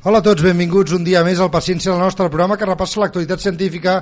[0.00, 3.42] Hola a tots, benvinguts un dia més al Paciència del nostre programa que repassa l'actualitat
[3.42, 3.98] científica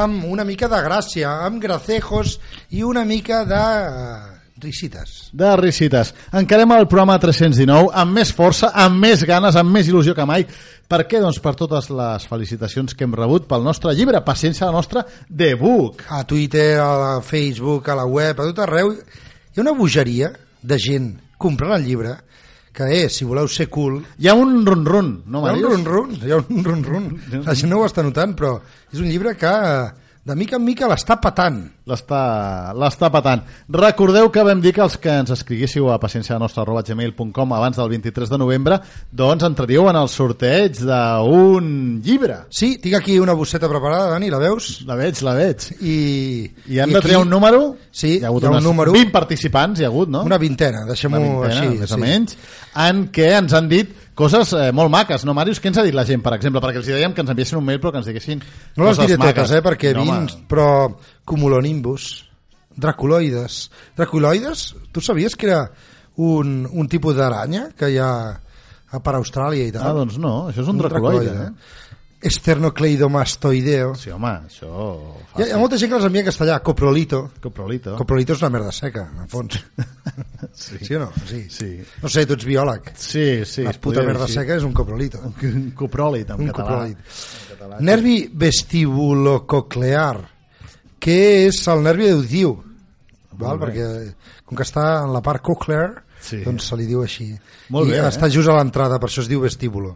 [0.00, 2.36] amb una mica de gràcia, amb gracejos
[2.70, 4.20] i una mica de eh,
[4.62, 5.16] risites.
[5.34, 6.14] de risites.
[6.38, 10.46] Encarem el programa 319 amb més força, amb més ganes, amb més il·lusió que mai.
[10.86, 11.18] Per què?
[11.18, 15.56] Doncs per totes les felicitacions que hem rebut pel nostre llibre, Paciència la nostra, de
[15.58, 16.06] Book.
[16.14, 20.30] A Twitter, a la Facebook, a la web, a tot arreu, hi ha una bogeria
[20.62, 22.20] de gent comprant el llibre
[22.72, 25.72] que és, si voleu ser cool, Hi ha un run-run, no, hi ha un Màrius?
[25.72, 27.08] run-run, hi ha un run-run.
[27.46, 28.60] La gent no ho està notant, però
[28.92, 29.54] és un llibre que
[30.30, 31.58] de mica en mica l'està patant.
[31.90, 33.42] L'està patant.
[33.74, 37.80] Recordeu que vam dir que els que ens escriguéssiu a paciència nostra arroba gmail.com abans
[37.80, 38.78] del 23 de novembre
[39.10, 42.44] doncs entraríeu en el sorteig d'un llibre.
[42.48, 44.70] Sí, tinc aquí una bosseta preparada, Dani, la veus?
[44.88, 45.66] La veig, la veig.
[45.80, 45.96] I,
[46.70, 47.74] I hem de triar un número?
[47.90, 48.94] Sí, hi ha hagut hi ha un número.
[48.94, 50.22] 20 participants, hi ha hagut, no?
[50.28, 51.72] Una vintena, deixem-ho així.
[51.82, 52.38] més o menys,
[52.88, 55.58] en què ens han dit coses eh, molt maques, no, Màrius?
[55.62, 56.62] Què ens ha dit la gent, per exemple?
[56.62, 58.42] Perquè els dèiem que ens enviessin un mail, però que ens diguessin
[58.76, 59.38] No les diré maques.
[59.40, 60.68] totes, eh, perquè no, vins, home, però
[61.28, 62.10] cumulonimbus,
[62.80, 63.62] draculoides.
[63.98, 65.64] Draculoides, tu sabies que era
[66.20, 68.12] un, un tipus d'aranya que hi ha
[69.02, 69.86] per Austràlia i tal?
[69.86, 71.98] Ah, doncs no, això és un, draculoide, eh?
[72.22, 73.94] Esternocleidomastoideo.
[73.96, 74.70] Sí, home, això...
[75.38, 77.20] Hi ha, hi ha molta gent que les envia en castellà, coprolito.
[77.40, 77.94] Coprolito.
[77.96, 79.60] Coprolito és una merda seca, en el fons.
[80.56, 80.78] Sí.
[80.82, 81.12] sí o no?
[81.28, 81.44] Sí.
[81.52, 81.66] Sí.
[82.02, 82.88] No sé, tu ets biòleg.
[82.98, 83.62] Sí, sí.
[83.62, 84.38] la puta merda dir així.
[84.40, 85.20] seca és un coprolito.
[85.46, 86.88] Un copròlit, en un català.
[86.88, 87.80] copròlit.
[87.86, 90.16] Nervi vestibulococlear,
[90.98, 91.16] que
[91.46, 92.54] és el nervi auditiu,
[93.38, 93.60] val?
[93.60, 93.66] bé.
[93.66, 93.86] perquè
[94.48, 96.42] com que està en la part cochlear, Sí.
[96.44, 97.30] doncs se li diu així.
[97.72, 98.08] Molt I bé, eh?
[98.10, 99.94] està just a l'entrada, per això es diu vestíbulo.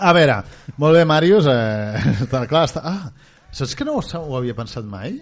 [0.00, 0.38] A veure,
[0.80, 1.48] molt bé, Màrius.
[1.50, 2.80] Eh, està, clar, està...
[2.88, 3.10] Ah,
[3.52, 5.18] saps que no ho, ho havia pensat mai?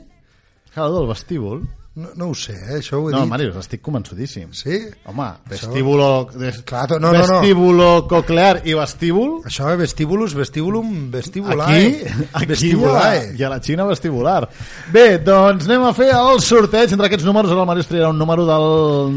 [0.74, 1.64] Clar, del vestíbul.
[1.98, 2.76] No, no ho sé, eh?
[2.78, 3.30] això ho he No, dit.
[3.32, 4.52] Màrius, estic convençudíssim.
[4.54, 4.78] Sí?
[5.10, 7.40] Home, vestíbulo, des, Clar, to- no, no, no.
[7.40, 11.78] vestíbulo coclear i vestíbul, Això és vestibulus, vestibulum, vestibulae.
[11.88, 13.34] aquí, aquí vestibulae.
[13.36, 14.48] I, a, la Xina vestibular.
[14.94, 17.50] Bé, doncs anem a fer el sorteig entre aquests números.
[17.50, 18.68] Ara el Màrius triarà un número del,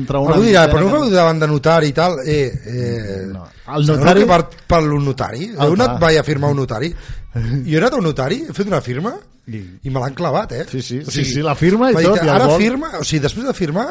[0.02, 0.34] entre una...
[0.36, 2.18] Algú dirà, però no feu davant de notari i tal?
[2.26, 3.46] Eh, eh, No.
[3.72, 5.46] El notari- per, per un notari?
[5.56, 6.00] Heu anat clar.
[6.02, 6.90] mai a firmar un notari?
[7.34, 9.14] Jo he anat a un notari, he fet una firma
[9.48, 10.66] I- i me l'han clavat, eh?
[10.70, 12.60] Sí, sí, sí, sí, la firma i tot, i Ara vol.
[12.62, 13.88] firma, o sigui, després de firmar,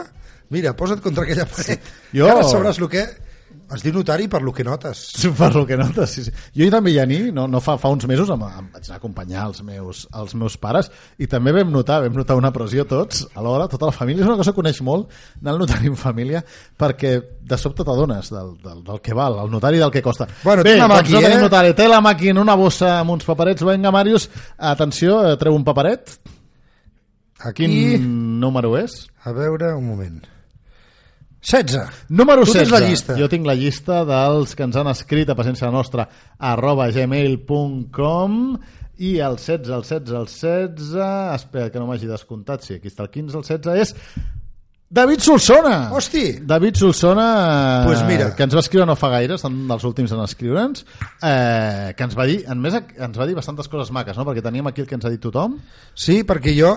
[0.51, 1.81] mira, posa't contra aquella paret.
[2.13, 3.07] Jo- Que ara sabràs el que...
[3.71, 5.03] Es diu notari per lo que notes.
[5.39, 6.33] per lo que notes, sí, sí.
[6.57, 8.99] Jo he també Janí, no, no fa, fa uns mesos em, em vaig anar a
[8.99, 10.91] acompanyar els meus, els meus pares
[11.23, 14.39] i també vam notar, vam notar una pressió tots alhora, tota la família, és una
[14.41, 16.43] cosa que coneix molt anar al notari en família
[16.81, 17.13] perquè
[17.51, 20.27] de sobte t'adones del, del, del que val, el notari del que costa.
[20.43, 21.47] Bueno, Bé, té la doncs no tenim eh?
[21.47, 24.27] notari, té la màquina, una bossa amb uns paperets, vinga Màrius,
[24.59, 26.19] atenció, eh, treu un paperet,
[27.41, 28.11] Aquí, quin
[28.41, 29.07] número és?
[29.25, 30.21] a veure, un moment.
[31.41, 32.07] 16.
[32.11, 32.59] Número Tu 16.
[32.69, 33.17] tens la llista.
[33.19, 36.09] Jo tinc la llista dels que ens han escrit a paciència nostra
[36.39, 38.59] arroba gmail.com
[39.01, 40.99] i el 16, el 16, el 16...
[41.35, 42.67] Espera, que no m'hagi descomptat.
[42.67, 43.95] Sí, aquí està el 15, el 16 és
[44.91, 45.77] David Solsona!
[45.95, 46.41] Hosti!
[46.45, 47.27] David Solsona,
[47.81, 48.35] eh, Pues mira.
[48.35, 50.83] que ens va escriure no fa gaire, són dels últims en escriure'ns,
[51.23, 54.27] eh, que ens va dir, en més ens va dir bastantes coses maques, no?
[54.27, 55.61] perquè teníem aquí el que ens ha dit tothom,
[55.95, 56.73] Sí, perquè jo,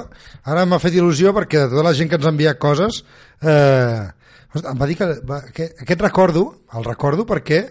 [0.46, 3.02] ara m'ha fet il·lusió perquè de tota la gent que ens ha enviat coses,
[3.42, 4.06] eh,
[4.62, 6.44] em va dir que, va, que aquest recordo,
[6.78, 7.64] el recordo perquè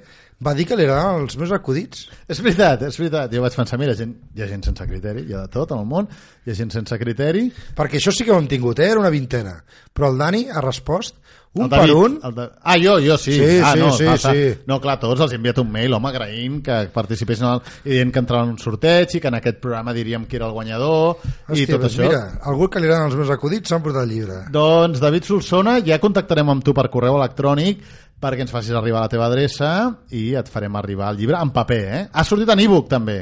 [0.43, 2.09] va dir que li agradaven els meus acudits.
[2.27, 3.31] És veritat, és veritat.
[3.33, 5.83] Jo vaig pensar, mira, gent, hi ha gent sense criteri, hi ha de tot en
[5.85, 6.09] el món,
[6.43, 7.47] hi ha gent sense criteri.
[7.79, 8.91] Perquè això sí que ho hem tingut, eh?
[8.91, 9.55] era una vintena.
[9.95, 11.21] Però el Dani ha respost
[11.55, 12.15] un David, per un.
[12.25, 12.47] El de...
[12.63, 13.33] Ah, jo, jo sí.
[13.37, 14.33] Sí, ah, sí, no, sí, passa.
[14.33, 14.45] sí.
[14.67, 17.61] No, clar, tots els he enviat un mail, home, agraint que participessin el...
[17.85, 20.49] i dient que entraven en un sorteig i que en aquest programa diríem qui era
[20.49, 22.09] el guanyador i Hòstia, tot doncs això.
[22.09, 24.39] Mira, algú que li agraden els meus acudits s'ha portat el llibre.
[24.55, 27.85] Doncs, David Solsona, ja contactarem amb tu per correu electrònic
[28.23, 29.69] perquè ens facis arribar la teva adreça
[30.15, 32.03] i et farem arribar el llibre en paper, eh?
[32.13, 33.19] Ha sortit en e-book, també.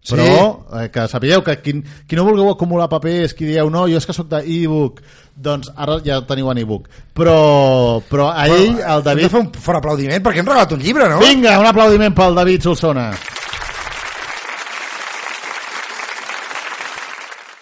[0.00, 0.14] Sí.
[0.16, 1.74] Però eh, que sapigueu que qui,
[2.08, 5.02] qui no vulgueu acumular papers, qui dieu no, jo és que sóc d'e-book,
[5.36, 6.88] doncs ara ja teniu en e-book.
[7.16, 9.28] Però, però a ell, el Hem de David...
[9.28, 11.20] fer un fort aplaudiment perquè hem regalat un llibre, no?
[11.20, 13.10] Vinga, un aplaudiment pel David Solsona.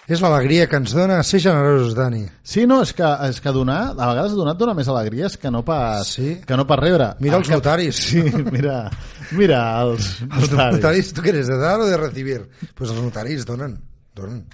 [0.09, 2.23] És l'alegria que ens dona ser generosos, Dani.
[2.41, 5.51] Sí, no, és que, és que donar, a vegades donar et dona més alegries que
[5.53, 6.31] no pas, Sí.
[6.47, 7.11] que no pas rebre.
[7.19, 7.99] Mira El els que- notaris.
[8.09, 8.89] Sí, mira,
[9.37, 10.09] mira els,
[10.39, 12.39] Els notaris, tu què eres, de dar o de recibir?
[12.73, 13.77] Pues els notaris donen,
[14.15, 14.47] donen.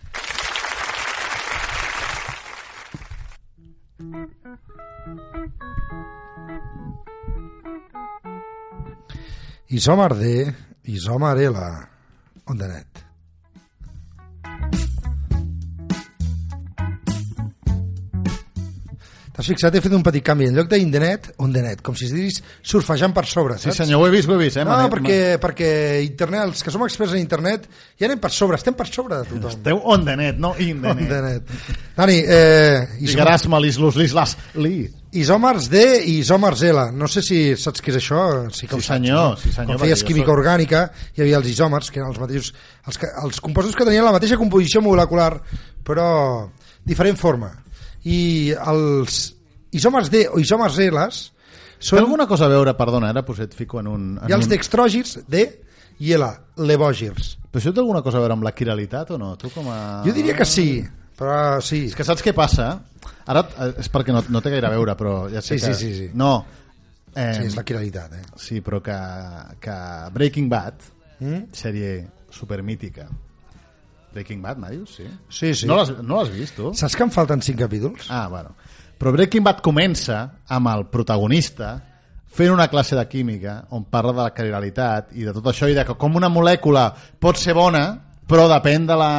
[9.70, 10.54] I som arder,
[10.86, 11.70] i som arela,
[12.46, 13.05] on de net.
[19.36, 19.76] T'has fixat?
[19.76, 20.46] He fet un petit canvi.
[20.48, 21.82] En lloc de net.
[21.84, 23.78] Com si es diguis surfejant per sobre, Sí, saps?
[23.84, 24.58] senyor, ho he vist, ho he vist.
[24.58, 24.64] Eh?
[24.64, 27.68] No, Mane- perquè, perquè internet, els que som experts en internet
[28.00, 29.50] ja anem per sobre, estem per sobre de tothom.
[29.52, 31.10] Esteu on the net, no in the On net.
[31.10, 31.44] de net.
[31.98, 34.90] Dani, eh, Lligaràs malis los lis las li.
[35.12, 36.92] isòmers D i isòmers L.
[36.94, 38.50] No sé si saps què és això.
[38.52, 39.38] Sí, que Sí, ho saps, senyor, no?
[39.38, 42.54] sí, senyor, Quan feies química soc- orgànica hi havia els isòmers, que eren els mateixos...
[42.88, 45.42] Els, els compostos que tenien la mateixa composició molecular,
[45.84, 46.50] però
[46.86, 47.52] diferent forma.
[48.06, 49.20] I els
[49.76, 51.06] isòmers D o isòmers L
[51.76, 52.00] Té són...
[52.00, 54.04] alguna cosa a veure, perdona, ara pues et fico en un...
[54.22, 54.52] En ha els un...
[54.54, 55.42] dextrògirs D
[56.06, 57.36] i L, levògirs.
[57.52, 59.34] Però això té alguna cosa a veure amb la quiralitat o no?
[59.40, 59.80] Tu com a...
[60.06, 60.84] Jo diria que sí,
[61.18, 61.86] però sí.
[61.92, 62.70] És que saps què passa?
[63.28, 65.74] Ara eh, és perquè no, no té gaire a veure, però ja sé Sí, que...
[65.74, 66.10] sí, sí, sí.
[66.14, 66.34] No,
[67.16, 68.26] eh, Sí, és la quiralitat, eh?
[68.40, 68.98] sí, però que,
[69.60, 69.78] que
[70.16, 71.46] Breaking Bad, Mm?
[71.56, 71.92] sèrie
[72.30, 73.06] supermítica,
[74.16, 74.96] Breaking Bad, m'ha dius?
[74.98, 75.06] Sí.
[75.30, 75.68] Sí, sí.
[75.68, 76.72] No l'has no l'has vist, tu?
[76.78, 78.08] Saps que em falten cinc capítols?
[78.10, 78.56] Ah, bueno.
[78.98, 80.22] Però Breaking Bad comença
[80.56, 81.74] amb el protagonista
[82.36, 85.76] fent una classe de química on parla de la quiralitat i de tot això i
[85.76, 86.90] de que com una molècula
[87.20, 87.84] pot ser bona
[88.28, 89.12] però depèn de la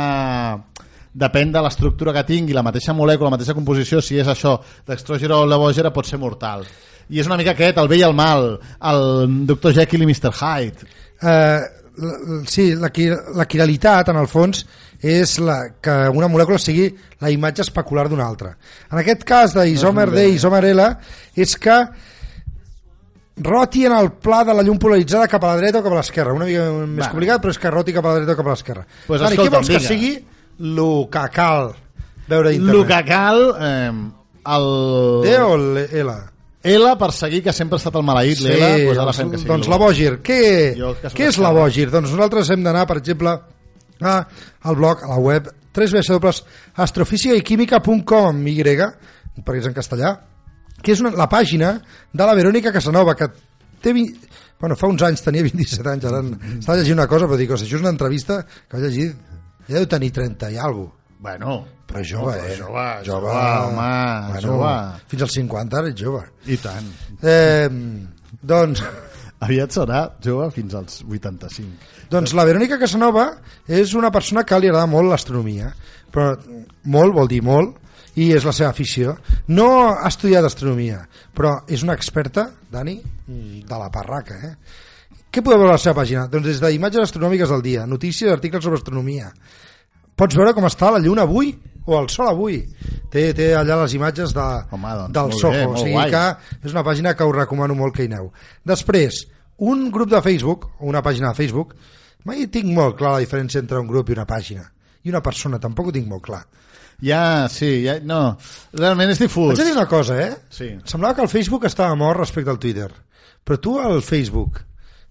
[1.16, 5.38] depèn de l'estructura que tingui la mateixa molècula, la mateixa composició si és això d'extrògera
[5.40, 6.66] o levògera pot ser mortal
[7.08, 8.58] i és una mica aquest, el bé i el mal
[8.90, 9.00] el
[9.48, 9.72] Dr.
[9.78, 10.32] Jekyll i Mr.
[10.36, 10.88] Hyde
[11.96, 12.90] l- sí, la,
[13.34, 14.66] la quiralitat, en el fons,
[15.02, 16.88] és la, que una molècula sigui
[17.20, 18.54] la imatge especular d'una altra.
[18.90, 20.86] En aquest cas d'isòmer D i isòmer L
[21.36, 21.78] és que
[23.36, 25.98] roti en el pla de la llum polaritzada cap a la dreta o cap a
[26.00, 26.32] l'esquerra.
[26.32, 27.10] Una mica més Va.
[27.12, 28.86] complicat, però és que roti cap a la dreta o cap a l'esquerra.
[29.06, 29.88] Pues Dani, què vols que vinga.
[29.88, 30.14] sigui
[30.60, 31.74] el que cal
[32.28, 32.86] veure a el internet?
[32.88, 33.92] que cal eh,
[34.56, 34.70] el...
[35.26, 36.16] D o L?
[36.66, 39.28] L per seguir que sempre ha estat el maleït Sí, l'L, doncs ara doncs, fem
[39.30, 39.90] que sigui doncs la bo.
[39.90, 40.16] Bògir.
[40.26, 40.40] Què,
[41.14, 41.52] què és la.
[41.54, 41.90] Bògir?
[41.92, 43.36] Doncs nosaltres hem d'anar, per exemple,
[44.00, 44.26] a,
[44.68, 45.42] al blog, a la web
[45.76, 48.50] www.astrofísicaíquímica.com y,
[49.44, 50.10] perquè és en castellà,
[50.82, 51.74] que és una, la pàgina
[52.12, 53.26] de la Verònica Casanova, que
[53.82, 53.92] té...
[54.56, 56.22] Bueno, fa uns anys tenia 27 anys, ara
[56.56, 59.08] estava llegint una cosa, però dic, "Hosti, això és una entrevista que vaig llegir,
[59.68, 60.96] ja deu tenir 30 i alguna cosa.
[61.26, 61.50] Bueno,
[61.86, 62.56] Però jove, però eh?
[62.58, 64.72] jove, jove, home, jove.
[65.08, 66.22] Fins als 50 ara ets jove.
[66.46, 66.86] i tant.
[67.22, 67.68] Eh,
[68.42, 68.82] doncs...
[69.44, 71.90] Aviat serà jove fins als 85.
[72.12, 73.26] Doncs la Verònica Casanova
[73.68, 75.68] és una persona que li agrada molt l'astronomia,
[76.12, 76.32] però
[76.92, 77.76] molt vol dir molt,
[78.16, 79.18] i és la seva afició.
[79.52, 81.02] No ha estudiat astronomia,
[81.36, 82.96] però és una experta, Dani,
[83.26, 84.54] de la parraca, eh?
[85.28, 86.24] Què podeu veure a la seva pàgina?
[86.32, 89.28] Doncs des d'imatges astronòmiques del dia, notícies, articles sobre astronomia.
[90.16, 91.52] Pots veure com està la lluna avui
[91.86, 92.60] o el sol avui.
[93.10, 94.44] Té, té allà les imatges de,
[94.74, 96.10] Home, doncs, del Soho, bé, o sigui guai.
[96.12, 98.32] que és una pàgina que us recomano molt que hi aneu.
[98.66, 99.22] Després,
[99.58, 101.74] un grup de Facebook, o una pàgina de Facebook,
[102.26, 104.66] mai tinc molt clar la diferència entre un grup i una pàgina.
[105.06, 106.42] I una persona, tampoc ho tinc molt clar.
[107.04, 108.38] Ja, sí, ja, no,
[108.72, 109.52] realment és difús.
[109.52, 110.32] Haig de dir una cosa, eh?
[110.50, 110.70] Sí.
[110.88, 112.88] Semblava que el Facebook estava mort respecte al Twitter.
[113.46, 114.62] Però tu al Facebook,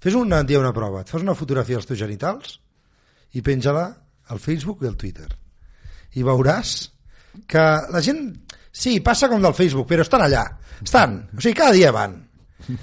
[0.02, 2.60] fes un dia una prova, et fas una fotografia dels teus genitals
[3.34, 3.86] i penja-la
[4.34, 5.30] al Facebook i al Twitter.
[6.16, 6.76] I veuràs
[7.48, 8.22] que la gent,
[8.72, 10.46] sí, passa com del Facebook, però estan allà.
[10.84, 12.22] Estan, o sigui, cada dia van.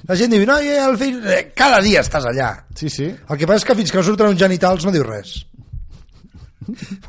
[0.06, 1.24] La gent diu, no, el Facebook...
[1.32, 2.50] eh, Cada dia estàs allà.
[2.76, 3.08] Sí, sí.
[3.08, 5.40] El que passa és que fins que no surten uns genitals no diu res.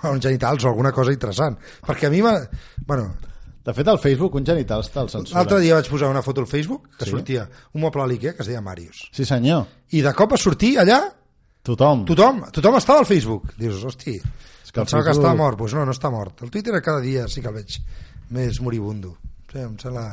[0.04, 1.58] uns genitals o alguna cosa interessant.
[1.86, 2.22] Perquè a mi.
[2.88, 3.14] Bueno,
[3.64, 5.38] De fet, al Facebook un genital està al censura.
[5.40, 7.12] L'altre dia vaig posar una foto al Facebook que Sí?
[7.12, 9.06] sortia un moble a l'Ikea que es deia Màrius.
[9.16, 9.62] Sí, senyor.
[9.96, 10.98] I de cop a sortir allà,
[11.64, 12.04] Tothom.
[12.04, 13.54] tothom, tothom estava al Facebook.
[13.56, 14.18] Dius, hosti,
[14.74, 15.56] que el pensava que estava mort.
[15.58, 16.42] Doncs pues no, no està mort.
[16.44, 17.78] El Twitter cada dia sí que el veig
[18.34, 19.14] més moribundo.
[19.54, 20.04] Sí, em sembla...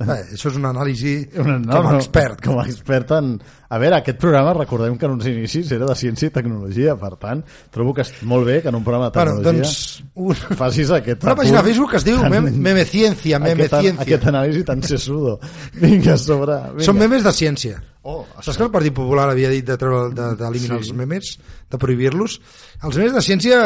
[0.00, 2.40] Bé, això és una anàlisi Una- no, com a no, expert.
[2.42, 3.28] Com a expert en...
[3.70, 7.12] A veure, aquest programa, recordem que en uns inicis era de ciència i tecnologia, per
[7.22, 10.58] tant, trobo que és molt bé que en un programa de Bueno, tecnologia doncs, un,
[10.58, 11.22] facis aquest...
[11.22, 14.64] una pàgina de Facebook que es diu tan- Meme, Meme Ciencia, Meme aquest, aquest anàlisi
[14.66, 15.36] tan sesudo.
[15.78, 16.58] Vinga, sobre.
[16.72, 16.88] Vinga.
[16.90, 17.78] Són memes de ciència.
[18.02, 20.88] Oh, Saps que el Partit Popular havia dit de treure- de- d'eliminar Sí.
[20.88, 21.38] els memes,
[21.70, 22.40] de prohibir-los?
[22.82, 23.58] Els memes de ciència,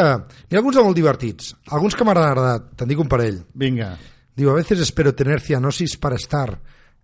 [0.50, 3.44] n'hi ha alguns de molt divertits, alguns que m'han agradat, te'n dic un parell.
[3.54, 3.96] Vinga.
[4.34, 6.60] Digo, a veces espero tener cianosis para estar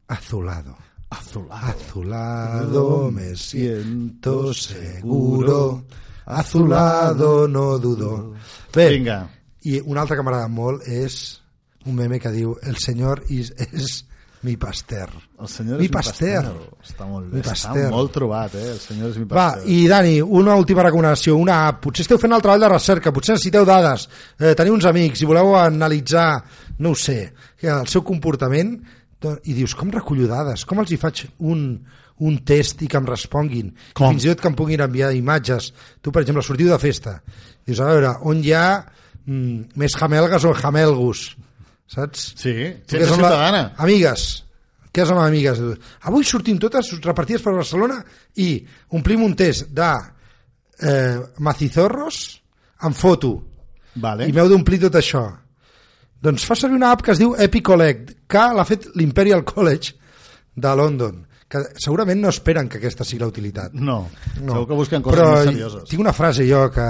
[0.08, 0.76] azulado.
[1.10, 1.66] Azulado.
[1.66, 5.84] Azulado me siento seguro,
[6.26, 8.34] azulado no dudo.
[8.74, 9.30] Bé, Vinga.
[9.62, 11.40] I un altre que m'agrada molt és
[11.84, 14.04] un meme que diu el senyor és, és
[14.42, 15.10] mi pasteur.
[15.40, 16.46] El senyor Mi és mi Pasteur.
[16.80, 17.90] Està molt Mi bé, està Pasteur.
[17.92, 18.70] molt trobat, eh?
[18.72, 19.68] El senyor és mi Va, pasteur.
[19.68, 21.82] i Dani, una última recomanació, una app.
[21.84, 25.28] Potser esteu fent el treball de recerca, potser necessiteu dades, eh, teniu uns amics i
[25.28, 26.42] voleu analitzar,
[26.78, 28.78] no ho sé, el seu comportament,
[29.44, 30.64] i dius, com recullo dades?
[30.64, 31.84] Com els hi faig un,
[32.24, 33.74] un test i que em responguin?
[33.92, 34.14] Com?
[34.14, 35.74] Fins i tot que em puguin enviar imatges.
[36.00, 37.18] Tu, per exemple, sortiu de festa.
[37.66, 38.86] Dius, a veure, on hi ha
[39.26, 41.36] mm, més jamelgues o jamelgus?
[41.90, 42.28] Saps?
[42.38, 42.52] Sí,
[42.86, 43.62] Què gent són la- ciutadana.
[43.82, 44.44] Amigues.
[44.94, 45.58] Què són amigues?
[46.06, 48.00] Avui sortim totes repartides per Barcelona
[48.42, 48.64] i
[48.98, 49.90] omplim un test de
[50.82, 52.40] eh, macizorros
[52.86, 53.32] amb foto.
[54.00, 54.26] Vale.
[54.30, 55.24] I m'heu d'omplir tot això.
[56.22, 59.94] Doncs fa servir una app que es diu Epicollect, que l'ha fet l'Imperial College
[60.54, 63.72] de London, que segurament no esperen que aquesta sigui la utilitat.
[63.74, 64.08] No,
[64.40, 64.52] No.
[64.52, 65.88] segur que busquen coses Però més serioses.
[65.88, 66.86] tinc una frase jo que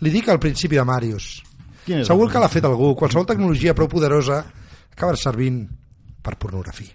[0.00, 1.42] li dic al principi de Màrius.
[2.06, 2.94] Segur que l'ha fet algú.
[2.98, 4.42] Qualsevol tecnologia prou poderosa
[4.92, 5.64] acaba servint
[6.22, 6.94] per pornografia.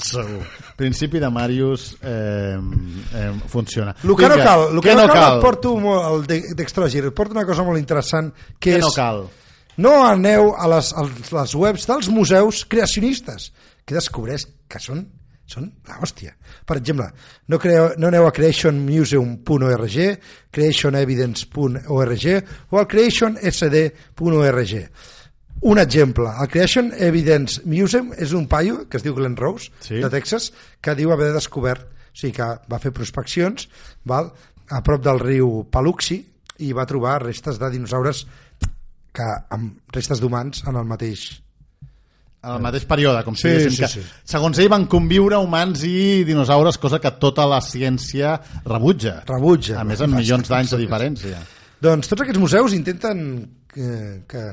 [0.00, 0.40] Segur.
[0.80, 3.92] Principi de Marius eh, eh, funciona.
[4.02, 5.36] El que no cal, el que què no, cal, cal?
[5.36, 8.84] et porto molt, el de- d'Extragir, et porto una cosa molt interessant, que Què és...
[8.86, 9.26] no cal?
[9.80, 13.50] No aneu a les, a les webs dels museus creacionistes,
[13.84, 15.04] que descobreix que són,
[15.50, 16.32] són l'hòstia.
[16.66, 17.08] Per exemple,
[17.50, 19.96] no, creu, no aneu a creationmuseum.org,
[20.54, 22.26] creationevidence.org
[22.70, 24.74] o al creationsd.org.
[25.62, 29.98] Un exemple, el Creation Evidence Museum és un paio que es diu Glenn Rose, Sí.
[30.00, 33.68] de Texas, que diu haver descobert, o sigui que va fer prospeccions
[34.04, 34.32] val,
[34.70, 36.24] a prop del riu Paluxy
[36.64, 38.26] i va trobar restes de dinosaures
[39.12, 41.42] que amb restes d'humans en el mateix
[42.42, 44.02] El mateix període, com si Sí, diguéssim sí, que, sí.
[44.24, 49.18] segons ell van conviure humans i dinosaures, cosa que tota la ciència rebutja.
[49.28, 49.80] rebutja.
[49.80, 51.42] A més, amb milions d'anys de diferència.
[51.80, 53.20] Doncs tots aquests museus intenten
[53.68, 54.46] que, que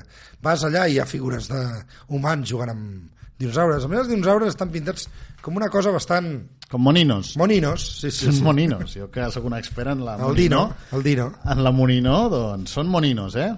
[0.43, 3.83] vas allà i hi ha figures d'humans jugant amb dinosaures.
[3.85, 5.07] A més, els dinosaures estan pintats
[5.41, 6.27] com una cosa bastant...
[6.67, 7.37] Com moninos.
[7.39, 8.43] Moninos, sí, sí, Són sí.
[8.43, 8.91] moninos.
[8.99, 11.29] Jo que sóc un expert en la El dino, el dino.
[11.47, 13.53] En la moninó, doncs, són moninos, eh?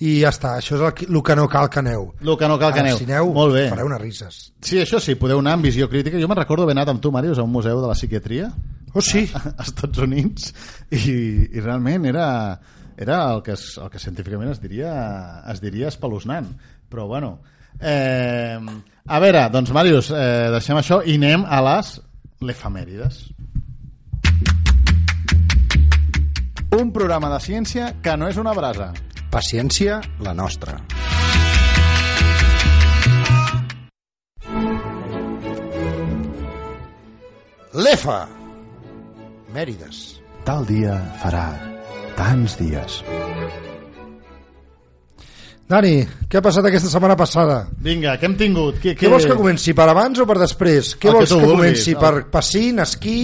[0.00, 2.12] I ja està, això és el, que- el que no cal que aneu.
[2.22, 2.96] El que no cal que aneu.
[2.98, 3.64] Si aneu, Molt bé.
[3.68, 4.52] fareu unes risses.
[4.62, 6.20] Sí, això sí, podeu anar amb visió crítica.
[6.22, 8.52] Jo me'n recordo haver anat amb tu, Màrius, a un museu de la psiquiatria
[8.94, 9.28] Oh, sí.
[9.34, 10.52] als Estats Units
[10.90, 11.10] i,
[11.52, 12.58] i realment era,
[12.96, 16.46] era el, que es, el que científicament es diria, es diria espeluznant.
[16.88, 17.40] Però bueno...
[17.80, 18.58] Eh,
[19.06, 21.92] a veure, doncs Màrius, eh, deixem això i anem a les
[22.40, 23.20] l'efemèrides.
[26.78, 28.90] Un programa de ciència que no és una brasa.
[29.30, 30.78] Paciència, la nostra.
[37.74, 38.20] L'EFA.
[39.54, 39.98] Mèrides.
[40.46, 41.46] Tal dia farà
[42.18, 43.00] tants dies.
[45.68, 45.92] Dani,
[46.32, 47.58] què ha passat aquesta setmana passada?
[47.84, 48.78] Vinga, què hem tingut?
[48.80, 50.94] Què, Què vols que comenci, per abans o per després?
[50.96, 53.18] Què El que vols que vulguis, comenci, el- per passint, esquí...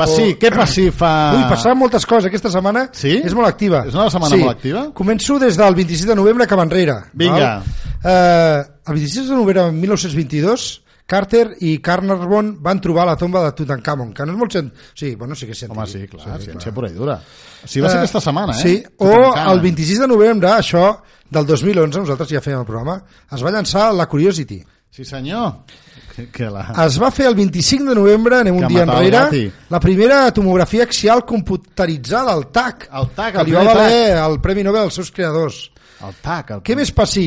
[0.00, 1.12] Passí, o- què passí fa...
[1.36, 3.14] Ui, passaven moltes coses, aquesta setmana Sí?
[3.24, 3.84] és molt activa.
[3.88, 4.42] És una setmana sí.
[4.42, 4.84] molt activa?
[4.96, 6.98] Començo des del 26 de novembre cap enrere.
[7.14, 7.58] Vinga.
[8.02, 10.70] Eh, el 26 de novembre de 1922
[11.10, 14.52] Carter i Carnarvon van trobar la tomba de Tutankhamon, que no és molt...
[14.54, 14.68] Cent...
[14.94, 16.12] Sí, bueno, sí que és Home, científic.
[16.14, 17.16] sí, clar, ciència pura i dura.
[17.18, 18.60] O sigui, va ser Eh, aquesta setmana, eh?
[18.62, 19.10] Sí, o
[19.50, 20.84] el 26 de novembre, això,
[21.28, 23.00] del 2011, nosaltres ja fèiem el programa,
[23.34, 24.60] es va llançar la Curiosity.
[24.90, 25.64] Sí, senyor.
[26.10, 26.64] Que, la...
[26.84, 29.80] Es va fer el 25 de novembre, anem un Que dia matava el enrere, la
[29.80, 34.64] primera tomografia axial computeritzada, el TAC, El TAC, que el li va valer el Premi
[34.66, 35.70] Nobel als seus creadors.
[36.06, 36.54] El tac.
[36.56, 36.62] El...
[36.64, 37.26] Què més passi?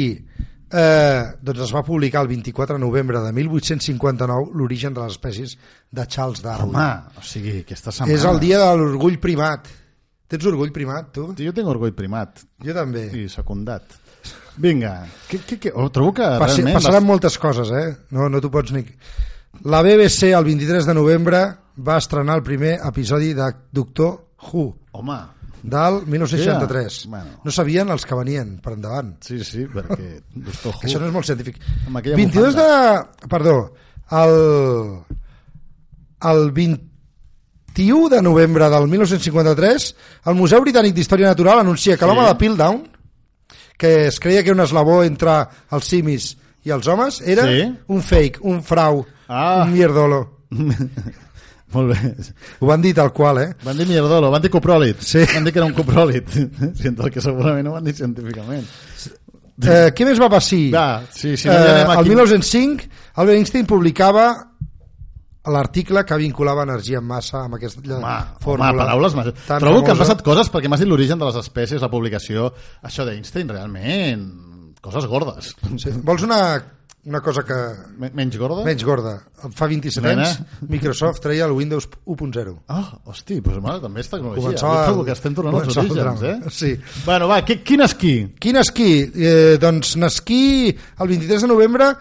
[0.74, 5.54] Eh, doncs es va publicar el 24 de novembre de 1859 l'origen de les espècies
[5.92, 6.74] de Charles Darwin.
[6.74, 8.16] Home, o sigui, aquesta setmana...
[8.16, 9.70] És el dia de l'orgull primat.
[10.34, 11.28] Tens orgull primat, tu?
[11.38, 13.06] Jo tinc orgull primat Jo també.
[13.14, 14.00] i secundat.
[14.58, 15.72] Vinga, que, que, que...
[15.74, 16.76] Oh, trobo que Passi, realment...
[16.78, 17.88] passaran moltes coses, eh?
[18.14, 18.84] No, no t'ho pots ni...
[19.70, 21.40] La BBC el 23 de novembre
[21.88, 25.18] va estrenar el primer episodi de Doctor Who Home,
[25.64, 26.94] del 1963.
[26.94, 27.40] Sí, bueno.
[27.44, 29.16] No sabien els que venien per endavant.
[29.26, 30.20] sí, sí, perquè...
[30.36, 31.58] Doctor Que això no és molt científic.
[31.88, 33.28] Amb aquella 22 de...
[33.32, 33.58] Perdó,
[34.12, 35.02] el,
[36.30, 39.96] el 21 de novembre del 1953
[40.30, 42.10] el Museu Britànic d'Història Natural anuncia que Sí.
[42.12, 42.84] l'home de Piltdown
[43.84, 45.42] que es creia que era un eslabó entre
[45.76, 46.30] els simis
[46.64, 47.66] i els homes era Sí.
[47.92, 49.64] un fake, un frau, Ah.
[49.66, 50.22] un mierdolo.
[51.74, 52.14] Molt bé.
[52.62, 53.50] Ho van dir tal qual, eh?
[53.66, 55.02] Van dir mierdolo, van dir copròlit.
[55.02, 55.24] Sí.
[55.34, 56.30] Van dir que era un copròlit.
[56.78, 58.64] Sí, el que segurament ho van dir científicament.
[59.64, 60.62] Eh, què més va passar?
[60.74, 64.28] Va, sí, sí, no, eh, el 1905 Albert Einstein publicava
[65.52, 68.70] l'article que vinculava energia en massa amb aquesta Home, fórmula.
[68.72, 69.42] home, paraules majors.
[69.48, 70.04] Trobo que han famosa.
[70.04, 74.24] passat coses perquè m'has dit l'origen de les espècies, la publicació, això d'Einstein, realment,
[74.82, 75.56] coses gordes.
[75.78, 75.92] Sí.
[76.04, 76.40] Vols una,
[77.06, 77.58] una cosa que...
[78.00, 78.64] Me- Menys gorda?
[78.64, 79.18] Menys gorda.
[79.52, 80.24] Fa 27 Nena.
[80.30, 82.56] anys Microsoft treia el Windows 1.0.
[82.72, 84.44] Ah, hosti, doncs mare, també és tecnologia.
[84.48, 86.38] Començava el- que estem tornant als orígens, eh?
[86.52, 86.74] Sí.
[87.06, 88.16] Bueno, va, qui, quin esquí?
[88.40, 89.12] Quin esquí?
[89.14, 91.92] Eh, doncs Nasquí, el 23 de novembre,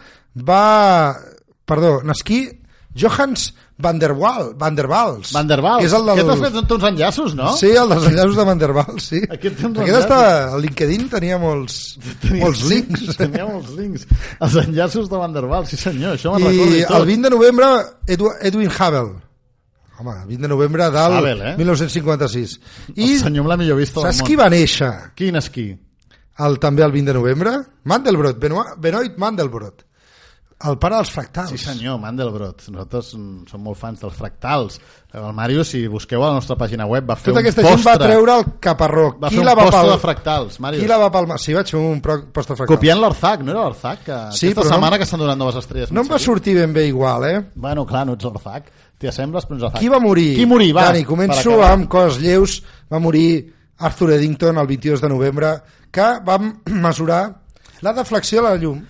[0.49, 1.17] va...
[1.65, 2.45] Perdó, Nasquí
[2.95, 5.31] Johans van der Waal, van der Waals.
[5.33, 5.85] Van der Waals.
[5.87, 6.19] És el del...
[6.21, 7.49] Que t'has fet uns enllaços, no?
[7.57, 9.23] Sí, el dels enllaços de Van der Waals, sí.
[9.33, 10.19] Aquest Aquest està...
[10.55, 11.79] El LinkedIn tenia molts,
[12.37, 13.17] molts Sí, links.
[13.23, 14.05] Tenia molts links.
[14.45, 16.97] Els enllaços de Van der Waals, sí senyor, això me'n recordo i tot.
[17.01, 17.71] el 20 de novembre,
[18.17, 19.15] Edu, Edwin Hubble.
[20.03, 21.55] Home, 20 de novembre del Hubble, eh?
[21.59, 22.59] 1956.
[22.97, 24.27] El I senyor amb la millor vista del saps món.
[24.29, 25.67] qui va néixer Quin esquí?
[26.43, 27.53] el, també el 20 de novembre?
[27.85, 29.85] Mandelbrot, Benoit, Benoit Mandelbrot.
[30.69, 31.50] El pare dels fractals.
[31.50, 32.69] Sí senyor, Mandelbrot.
[32.71, 33.09] Nosaltres
[33.50, 34.76] som molt fans dels fractals.
[35.12, 37.78] El Mario, si busqueu a la nostra pàgina web, va fer Tota un aquesta postre.
[37.78, 39.07] gent va treure el caparró.
[39.21, 40.81] Va qui fer la un va postre de fractals, Mario.
[40.81, 41.38] Qui la va palmar?
[41.42, 42.16] Sí, vaig fer un pro...
[42.33, 42.76] postre fractal.
[42.76, 44.04] Copiant l'Orzac, no era l'Orzac?
[44.07, 45.92] Que Sí, aquesta però no- setmana que estan donant noves estrelles.
[45.92, 47.42] No em va sortir ben bé igual, eh?
[47.54, 48.71] Bueno, clar, no ets l'Orzac.
[48.99, 49.81] T'hi assembles, però no ets l'Orzac.
[49.83, 50.31] Qui va morir?
[50.37, 50.87] Qui morir, va?
[50.92, 51.73] Dani, per començo acabar.
[51.73, 52.62] amb coses lleus.
[52.92, 55.52] Va morir Arthur Eddington el 22 de novembre,
[55.90, 57.25] que va mesurar
[57.83, 58.81] la deflexió de la llum.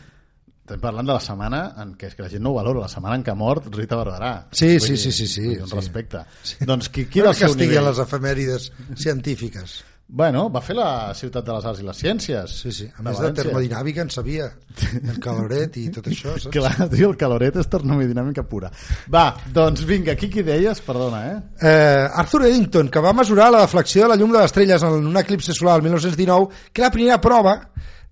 [0.72, 2.88] Estem parlant de la setmana en què és que la gent no ho valora, la
[2.88, 4.30] setmana en què ha mort Rita Barberà.
[4.56, 5.76] Sí, sí, sí, sí, sí, Un sí.
[5.76, 6.22] respecte.
[6.64, 7.88] Doncs qui, qui No del que seu estigui a nivell?
[7.90, 9.74] les efemèrides científiques.
[10.08, 12.56] Bueno, va fer la Ciutat de les Arts i les Ciències.
[12.64, 12.88] Sí, sí.
[12.88, 14.48] A més de termodinàmica en sabia.
[14.96, 16.48] El caloret i tot això, saps?
[16.56, 18.72] Clar, tio, el caloret és termodinàmica pura.
[19.12, 20.80] Va, doncs vinga, aquí qui deies?
[20.88, 21.38] Perdona, eh?
[21.60, 25.12] Eh, Arthur Eddington, que va mesurar la deflexió de la llum de les estrelles en
[25.12, 27.58] un eclipse solar el 1919, que la primera prova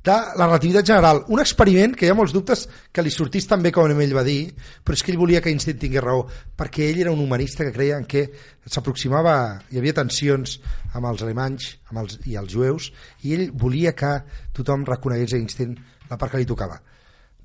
[0.05, 1.25] de la relativitat general.
[1.29, 4.25] Un experiment que hi ha molts dubtes que li sortís tan bé com ell va
[4.25, 4.53] dir,
[4.85, 6.25] però és que ell volia que Einstein tingués raó,
[6.57, 8.27] perquè ell era un humanista que creia en que
[8.67, 9.35] s'aproximava,
[9.71, 10.59] hi havia tensions
[10.95, 12.91] amb els alemanys amb els, i els jueus,
[13.27, 14.15] i ell volia que
[14.57, 15.77] tothom reconegués Einstein
[16.09, 16.81] la part que li tocava.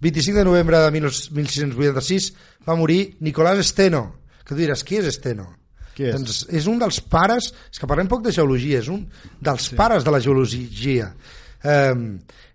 [0.01, 2.31] 25 de novembre de 1686
[2.67, 4.07] va morir Nicolás Steno,
[4.43, 5.47] que tu diràs, qui és Steno?
[5.95, 6.15] Qui és?
[6.15, 9.05] Doncs és un dels pares, és que parlem poc de geologia, és un
[9.41, 9.77] dels sí.
[9.79, 11.11] pares de la geologia.
[11.63, 11.95] Eh,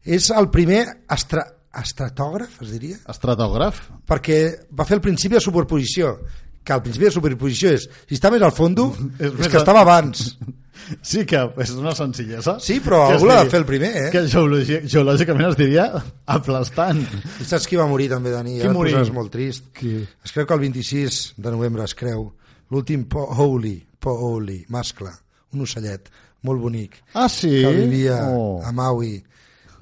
[0.04, 1.44] és el primer astra,
[1.80, 2.96] estratògraf, es diria?
[3.10, 3.82] Estratògraf?
[4.08, 4.38] Perquè
[4.76, 6.16] va fer el principi de superposició,
[6.64, 9.62] que el principi de superposició és, si està més al fondo, És és, que a-
[9.64, 10.32] estava abans.
[11.04, 12.54] Sí que és una senzillesa.
[12.64, 14.06] Sí, però algú l'ha de fer el primer, eh?
[14.10, 15.84] Que geològicament es diria
[16.26, 17.02] aplastant.
[17.38, 18.56] I saps qui va morir també, Dani?
[18.62, 18.94] Qui morí?
[18.96, 19.68] posaràs molt trist.
[19.76, 19.92] Qui?
[20.24, 22.24] Es creu que el 26 de novembre es creu
[22.72, 25.12] l'últim Po Holy, Po Holy, mascle,
[25.52, 26.08] un ocellet
[26.48, 27.50] molt bonic, Ah, sí?
[27.60, 28.62] que vivia Oh.
[28.64, 29.18] a Maui,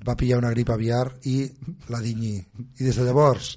[0.08, 1.42] va pillar una grip aviar i
[1.92, 2.38] la dinyi.
[2.80, 3.56] I des de llavors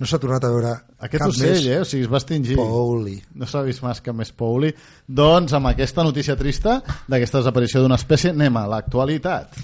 [0.00, 1.80] no s'ha tornat a veure Aquest cap ocell, més eh?
[1.80, 2.56] O sigui, es va extingir.
[2.56, 3.18] Pauli.
[3.36, 4.72] No s'ha vist més que més Pauli.
[5.06, 9.60] Doncs amb aquesta notícia trista d'aquesta desaparició d'una espècie anem a l'actualitat.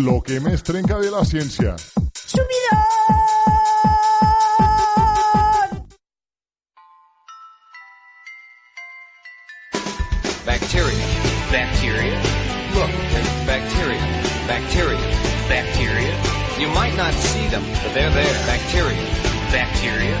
[0.00, 1.76] Lo que més trenca de la ciència.
[10.46, 11.06] Bacteria.
[11.52, 12.29] Bacteria.
[12.80, 14.00] Look, there's bacteria.
[14.48, 14.96] Bacteria.
[15.52, 16.16] Bacteria.
[16.58, 18.46] You might not see them, but they're there.
[18.46, 18.96] Bacteria.
[19.52, 20.16] Bacteria.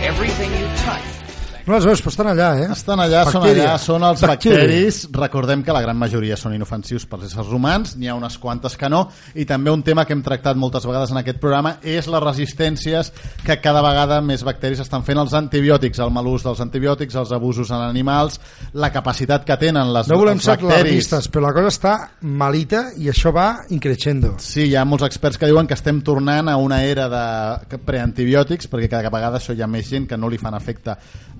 [0.00, 1.23] Everything you touch.
[1.64, 2.66] No les veus, però estan allà, eh?
[2.74, 3.62] Estan allà, són Bacteria.
[3.70, 4.58] allà, són els Bacteria.
[4.58, 4.96] bacteris.
[5.16, 8.90] Recordem que la gran majoria són inofensius pels éssers humans, n'hi ha unes quantes que
[8.92, 12.22] no, i també un tema que hem tractat moltes vegades en aquest programa és les
[12.22, 13.08] resistències
[13.46, 17.32] que cada vegada més bacteris estan fent als antibiòtics, el mal ús dels antibiòtics, els
[17.32, 18.36] abusos en animals,
[18.74, 23.08] la capacitat que tenen les, No volem ser alarmistes, però la cosa està malita i
[23.08, 24.34] això va increixendo.
[24.38, 28.68] Sí, hi ha molts experts que diuen que estem tornant a una era de preantibiòtics
[28.68, 30.92] perquè cada vegada això hi ha més gent que no li fan efecte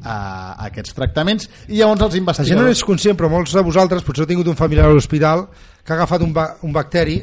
[0.04, 2.68] a, a aquests tractaments i llavors els La gent no investigadors...
[2.70, 5.48] n'és conscient, però molts de vosaltres potser heu tingut un familiar a l'hospital
[5.85, 7.20] que ha agafat un, ba un bacteri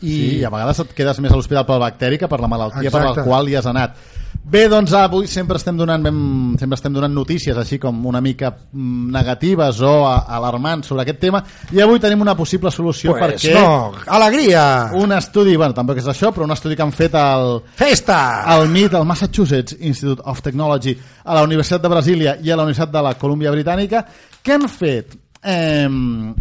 [0.00, 0.10] i...
[0.10, 2.90] Sí, i a vegades et quedes més a l'hospital pel bacteri que per la malaltia
[2.90, 3.22] per Exacte.
[3.22, 3.96] la qual hi has anat.
[4.44, 6.16] Bé, doncs avui sempre estem donant ben,
[6.60, 11.40] sempre estem donant notícies així com una mica mm, negatives o alarmants sobre aquest tema
[11.72, 14.90] i avui tenim una possible solució pues perquè no, alegria!
[15.00, 18.18] un estudi, bueno, tampoc és això, però un estudi que han fet al, Festa!
[18.44, 20.92] al MIT, al Massachusetts Institute of Technology,
[21.24, 24.04] a la Universitat de Brasília i a la Universitat de la Colúmbia Britànica,
[24.44, 25.88] que han fet Eh,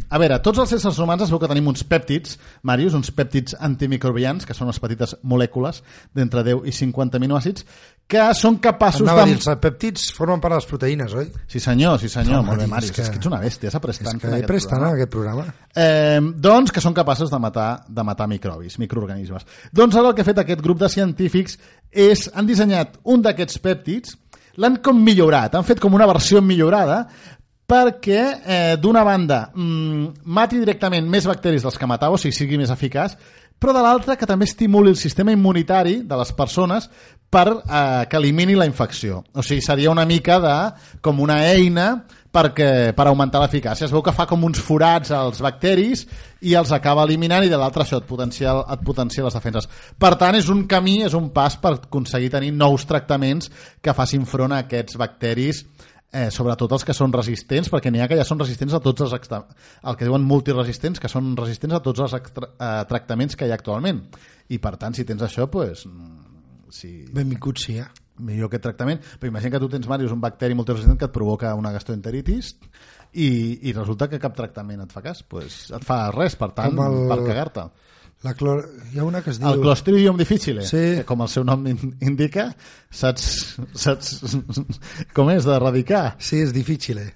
[0.09, 3.57] a veure, tots els éssers humans es veu que tenim uns pèptids, Màrius, uns pèptids
[3.59, 5.81] antimicrobians, que són unes petites molècules
[6.15, 7.65] d'entre 10 i 50 aminoàcids,
[8.07, 9.33] que són capaços Anava a de...
[9.33, 11.27] dir, els pèptids formen part de les proteïnes, oi?
[11.51, 13.41] Sí senyor, sí senyor, Home, molt bé, tio, Màrius, és que- és que ets una
[13.43, 14.89] bèstia, has après tant És que he aquest pres tant programa.
[14.89, 15.45] en aquest programa.
[15.75, 19.45] Eh, doncs que són capaços de matar, de matar microbis, microorganismes.
[19.71, 21.57] Doncs ara el que ha fet aquest grup de científics
[21.91, 24.17] és, han dissenyat un d'aquests pèptids,
[24.57, 27.07] l'han com millorat, han fet com una versió millorada
[27.73, 32.57] perquè, eh, d'una banda, mm, mati directament més bacteris dels que matava, o sigui, sigui
[32.57, 33.17] més eficaç,
[33.59, 36.89] però de l'altra que també estimuli el sistema immunitari de les persones
[37.29, 39.23] per eh, que elimini la infecció.
[39.33, 40.57] O sigui, seria una mica de
[41.01, 43.85] com una eina perquè, per augmentar l'eficàcia.
[43.85, 46.05] Es veu que fa com uns forats als bacteris
[46.41, 49.69] i els acaba eliminant i de l'altre això et potencia, et potencia les defenses.
[49.97, 53.49] Per tant, és un camí, és un pas per aconseguir tenir nous tractaments
[53.81, 55.63] que facin front a aquests bacteris
[56.13, 59.01] eh, sobretot els que són resistents, perquè n'hi ha que ja són resistents a tots
[59.05, 59.15] els
[59.83, 62.51] el que diuen multiresistents, que són resistents a tots els extra...
[62.53, 64.05] eh, tractaments que hi ha actualment.
[64.53, 65.49] I per tant, si tens això,
[65.89, 67.87] mm, si Benvingut, sí, eh?
[68.23, 69.01] millor aquest tractament.
[69.19, 72.53] Però imagina que tu tens, Màrius, un bacteri multiresistent que et provoca una gastroenteritis
[73.13, 73.27] i,
[73.69, 77.07] i resulta que cap tractament et fa cas, pues et fa res, per tant, el-
[77.09, 77.65] per cagar-te.
[78.23, 78.61] La clor...
[78.93, 79.49] Hi ha una que es diu...
[79.49, 80.83] El Clostridium difficile, Sí.
[81.01, 82.45] que com el seu nom in- indica,
[82.89, 84.37] saps, saps
[85.17, 86.05] com és d'erradicar?
[86.23, 87.11] Sí, és difícil, eh?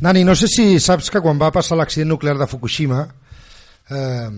[0.00, 3.06] Nani, no sé si saps que quan va passar l'accident nuclear de Fukushima
[3.88, 4.30] eh,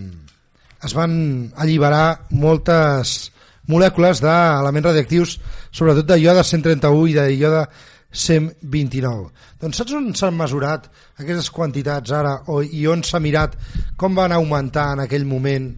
[0.83, 1.13] es van
[1.59, 3.31] alliberar moltes
[3.69, 5.37] molècules d'elements radioactius,
[5.71, 7.65] sobretot de iode 131 i de iode
[8.09, 9.29] 129.
[9.61, 10.87] Doncs saps on s'han mesurat
[11.19, 13.55] aquestes quantitats ara o, i on s'ha mirat
[13.99, 15.69] com van augmentar en aquell moment?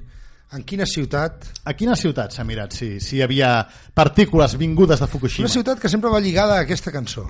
[0.51, 1.47] En quina ciutat?
[1.67, 3.51] A quina ciutat s'ha mirat si, si hi havia
[3.95, 5.47] partícules vingudes de Fukushima?
[5.47, 7.27] Una ciutat que sempre va lligada a aquesta cançó.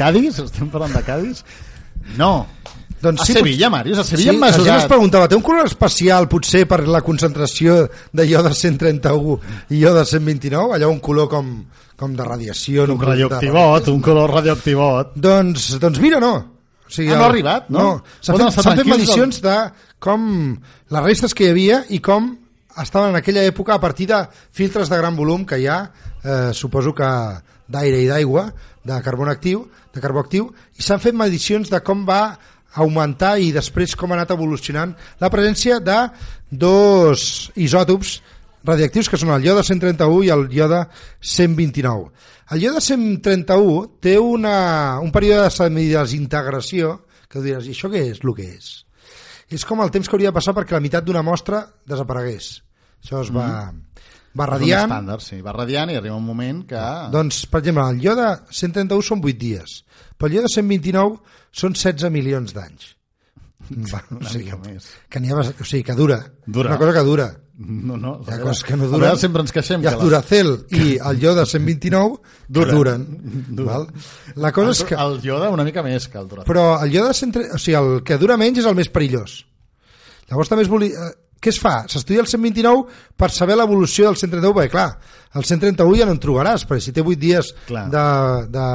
[0.00, 0.38] Cádiz?
[0.40, 1.44] Estem parlant de Cádiz?
[2.16, 2.46] No.
[3.00, 5.68] Doncs a sí, Sevilla, Màrius, a Sevilla sí, la gent es preguntava, té un color
[5.68, 9.38] especial potser per la concentració de iode 131
[9.72, 10.76] i iode 129?
[10.76, 11.52] Allò un color com,
[11.96, 12.84] com de radiació.
[12.84, 13.08] Un no?
[13.08, 15.14] radioactivot, un color radioactivot.
[15.16, 16.34] Doncs, doncs mira, no.
[16.84, 17.86] O sigui, Ah, no ha arribat, no?
[18.20, 19.56] S'han fet, estar s'han fet tranquils, medicions de
[20.02, 20.28] com
[20.90, 22.32] les restes que hi havia i com
[22.82, 24.20] estaven en aquella època a partir de
[24.52, 25.80] filtres de gran volum que hi ha,
[26.22, 27.10] eh, suposo que
[27.70, 28.50] d'aire i d'aigua,
[28.84, 32.38] de carbó actiu, de carbó actiu, i s'han fet medicions de com va
[32.74, 35.98] augmentar i després com ha anat evolucionant la presència de
[36.50, 38.20] dos isòtops
[38.64, 40.84] radioactius que són el iode 131 i el iode
[41.20, 42.10] 129.
[42.50, 46.96] El iode 131 té una, un període de semidesintegració
[47.30, 48.70] que diràs, i això què és el que és?
[49.50, 52.58] És com el temps que hauria de passar perquè la meitat d'una mostra desaparegués.
[53.02, 54.90] Això es va, va És un radiant.
[54.92, 55.40] estàndard, sí.
[55.42, 56.80] Va radiant i arriba un moment que...
[57.12, 59.76] Doncs, per exemple, el iode 131 són 8 dies,
[60.18, 62.90] però el iode 129 són 16 milions d'anys.
[63.92, 66.20] Va, o sigui, que ha, o sigui, que dura.
[66.46, 66.70] Dura.
[66.74, 67.28] Una cosa que dura.
[67.60, 68.14] No, no.
[68.24, 69.18] Hi ha veure, coses que no duren.
[69.20, 69.82] sempre ens queixem.
[69.84, 72.74] I el que les- Duracell i el iode 129 que Duren.
[72.76, 73.04] duren.
[73.58, 73.66] Duren.
[73.68, 73.86] Val?
[74.40, 74.96] La cosa és que...
[74.96, 76.48] El Yoda una mica més que el Duracell.
[76.48, 79.40] Però el iode 130, o sigui, el que dura menys és el més perillós.
[80.30, 81.10] Llavors també es volia...
[81.40, 81.86] Què es fa?
[81.88, 82.84] S'estudia el 129
[83.16, 84.90] per saber l'evolució del 131, perquè clar,
[85.34, 87.86] el 131 ja no en trobaràs, perquè si té 8 dies Clar.
[87.88, 88.02] de,
[88.52, 88.66] de,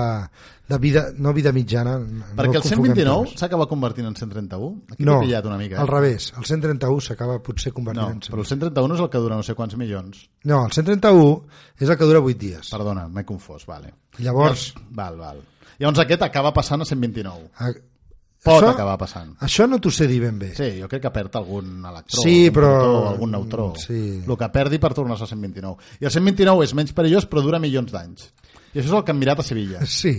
[0.73, 1.93] de vida, no vida mitjana...
[1.99, 3.39] no Perquè el confonguem 129 temps.
[3.43, 4.82] s'acaba convertint en 131?
[4.95, 5.75] Aquí No, pillat una mica.
[5.78, 5.80] Eh?
[5.84, 8.34] al revés, el 131 s'acaba potser convertint No, en 131.
[8.34, 10.25] però el 131 és el que dura no sé quants milions.
[10.43, 11.43] No, el 131
[11.78, 12.71] és el que dura 8 dies.
[12.73, 13.93] Perdona, m'he confós, vale.
[14.17, 15.43] Llavors, Val, val.
[15.78, 17.51] Llavors aquest acaba passant a 129.
[17.62, 17.75] a-
[18.46, 19.32] Pot això, acabar passant.
[19.42, 20.52] això no t'ho sé dir ben bé.
[20.56, 23.74] Sí, jo crec que perd algun electró, Sí, algun però- protó, algun neutró.
[23.82, 24.22] sí.
[24.28, 25.78] El que perdi per tornar-se a 129.
[26.00, 28.30] I el 129 és menys perillós, però dura milions d'anys.
[28.76, 29.80] I això és el que hem mirat a Sevilla.
[29.86, 30.14] Sí.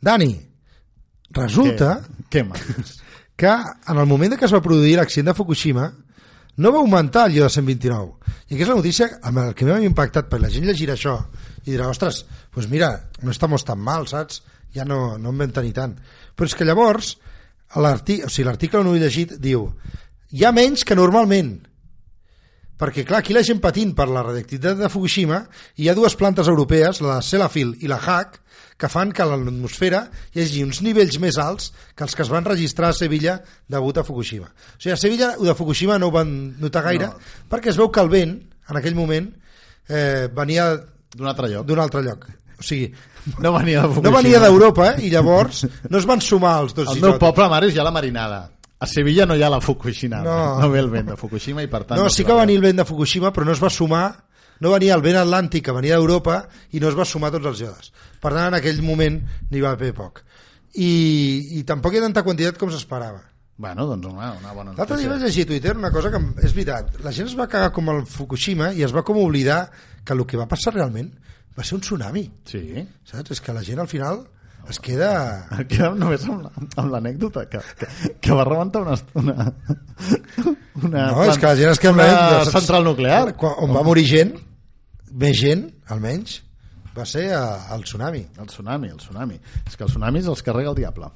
[0.00, 0.32] Dani,
[1.30, 2.84] resulta Què, què
[3.36, 3.52] que
[3.92, 5.90] en el moment que es va produir l'accident de Fukushima
[6.56, 8.14] no va augmentar el iode 129
[8.48, 11.16] i aquesta és la notícia amb el que m'ha impactat perquè la gent llegirà això
[11.66, 12.22] i dirà, ostres,
[12.54, 12.88] doncs mira,
[13.22, 14.42] no estamos tan mal, saps?
[14.72, 15.96] Ja no, no en vam tenir tant.
[16.36, 17.16] Però és que llavors
[17.74, 18.48] l'article o sigui,
[18.88, 19.66] ho he llegit diu
[20.32, 21.56] hi ha menys que normalment
[22.76, 25.42] perquè clar, aquí la gent patint per la radioactivitat de Fukushima
[25.80, 28.40] hi ha dues plantes europees, la Sellafield i la HAC,
[28.76, 30.02] que fan que a l'atmosfera
[30.34, 33.38] hi hagi uns nivells més alts que els que es van registrar a Sevilla
[33.72, 34.50] degut a Fukushima.
[34.50, 37.24] O sigui, a Sevilla de Fukushima no ho van notar gaire no.
[37.48, 38.36] perquè es veu que el vent,
[38.68, 39.30] en aquell moment,
[39.88, 40.74] eh, venia
[41.16, 41.64] D'un altre lloc.
[41.64, 42.26] d'un altre lloc.
[42.60, 42.90] O sigui,
[43.42, 45.06] No venia de no venia d'Europa eh?
[45.06, 47.94] i llavors no es van sumar els dos Al meu poble, Màrius, hi ha la
[47.94, 48.44] marinada.
[48.78, 50.20] A Sevilla no hi ha la Fukushima.
[50.22, 50.38] No.
[50.60, 51.98] no ve el vent de Fukushima i per tant...
[51.98, 54.06] No, es sí que venir el vent de Fukushima, però no es va sumar,
[54.60, 57.64] no venia el vent atlàntic que venia d'Europa i no es va sumar tots els
[57.64, 57.92] iodes.
[58.20, 60.22] Per tant, en aquell moment n'hi va haver poc.
[60.76, 60.92] I,
[61.58, 63.24] I tampoc hi ha tanta quantitat com s'esperava.
[63.56, 65.30] Bueno, doncs una, una bona L'altre dia vaig notícia.
[65.30, 66.98] llegir a Twitter una cosa que és veritat.
[67.04, 69.70] La gent es va cagar com el Fukushima i es va com oblidar
[70.04, 71.08] que el que va passar realment
[71.56, 72.24] va ser un tsunami.
[72.48, 72.62] Sí.
[73.08, 73.30] Saps?
[73.36, 74.24] És que la gent al final
[74.68, 75.10] es queda...
[75.58, 77.88] Em quedo només amb la- amb l'anècdota que, que,
[78.20, 79.46] que va rebentar una, una,
[80.82, 82.58] una, No, és que la gent es queda amb una la- saps?
[82.60, 83.22] central nuclear.
[83.38, 84.34] Quan, on va morir gent,
[85.12, 86.40] més gent, almenys,
[86.96, 87.44] va ser a,
[87.76, 88.24] al tsunami.
[88.40, 89.38] El tsunami, el tsunami.
[89.66, 91.12] És que el tsunami els carrega el diable.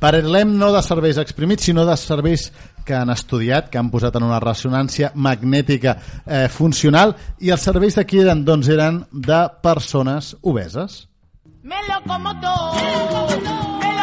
[0.00, 2.50] Parlem no de serveis exprimits, sinó de serveis
[2.86, 7.98] que han estudiat, que han posat en una ressonància magnètica eh, funcional, i els serveis
[7.98, 11.06] d'aquí eren, doncs, eren de persones obeses.
[11.62, 13.95] Me lo como todo, me lo como todo,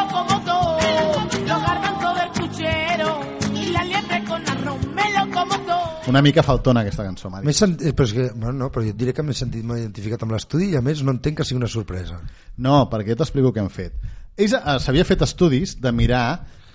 [6.11, 7.47] Una mica faltona aquesta cançó, Mari.
[7.47, 7.77] M'he sent...
[7.79, 10.25] eh, però, és que, bueno, no, però jo et diré que m'he sentit molt identificat
[10.25, 12.19] amb l'estudi i a més no entenc que sigui una sorpresa.
[12.65, 13.95] No, perquè jo t'explico què han fet.
[14.35, 16.25] Ells eh, s'havia fet estudis de mirar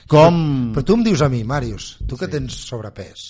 [0.08, 0.38] com...
[0.72, 3.26] Però tu em dius a mi, Màrius, tu que tens sobrepès.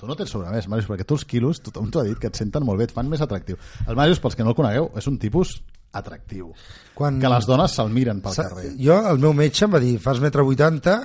[0.00, 2.40] Tu no tens sobremès, Màrius, perquè tu els quilos, tothom t'ho ha dit, que et
[2.40, 3.60] senten molt bé, et fan més atractiu.
[3.86, 5.60] El Màrius, pels que no el conegueu, és un tipus
[5.94, 6.50] atractiu.
[6.98, 7.20] Quan...
[7.22, 8.72] Que les dones se'l miren pel carrer.
[8.80, 10.96] Jo, el meu metge em va dir, fas metre 80,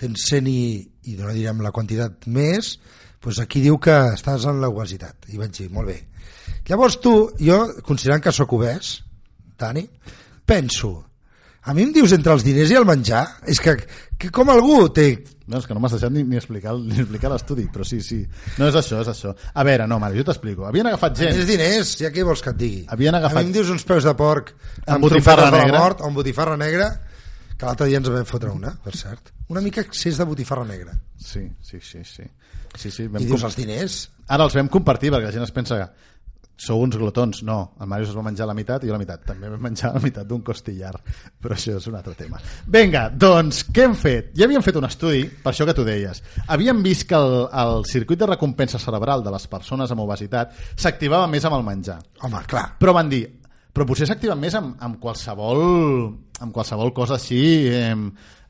[0.00, 0.60] tens 100 i,
[1.12, 2.74] i no direm la quantitat més,
[3.22, 5.28] doncs aquí diu que estàs en l'obesitat.
[5.32, 5.98] I vaig dir, molt bé.
[6.68, 8.96] Llavors tu, jo, considerant que sóc obès,
[9.58, 9.86] Dani,
[10.46, 10.90] penso,
[11.66, 13.24] a mi em dius entre els diners i el menjar?
[13.50, 13.74] És que,
[14.18, 15.08] que com algú té...
[15.46, 18.16] No, és que no m'has deixat ni, ni explicar, ni explicar l'estudi, però sí, sí.
[18.58, 19.30] No és això, és això.
[19.54, 20.64] A veure, no, Màrius, jo t'explico.
[20.66, 21.36] Havien agafat gent...
[21.38, 22.80] Més diners, ja què vols que et digui?
[22.90, 24.50] Havien agafat- A mi em dius uns peus de porc
[24.90, 25.82] Amb botifarra de la negra.
[25.84, 26.88] mort, amb botifarra negra,
[27.56, 29.32] que l'altre dia ens vam fotre una, per cert.
[29.52, 30.96] Una mica excés de botifarra negra.
[31.16, 32.26] Sí, sí, sí, sí.
[32.76, 34.02] sí, sí vam I dius els diners?
[34.28, 35.88] Ara els vam compartir perquè la gent es pensa que
[36.56, 37.42] sou uns glotons.
[37.46, 39.22] No, el Màrius es va menjar la meitat i jo la meitat.
[39.28, 40.92] També vam menjar la meitat d'un costillar.
[41.42, 42.40] Però això és un altre tema.
[42.72, 44.32] Vinga, doncs, què hem fet?
[44.36, 46.22] Ja havíem fet un estudi, per això que tu deies.
[46.48, 51.28] Havíem vist que el, el circuit de recompensa cerebral de les persones amb obesitat s'activava
[51.30, 52.00] més amb el menjar.
[52.24, 52.70] Home, clar.
[52.80, 53.26] Però van dir,
[53.76, 55.60] però potser s'activen més amb, amb, qualsevol,
[56.40, 57.40] amb qualsevol cosa així
[57.76, 58.06] em,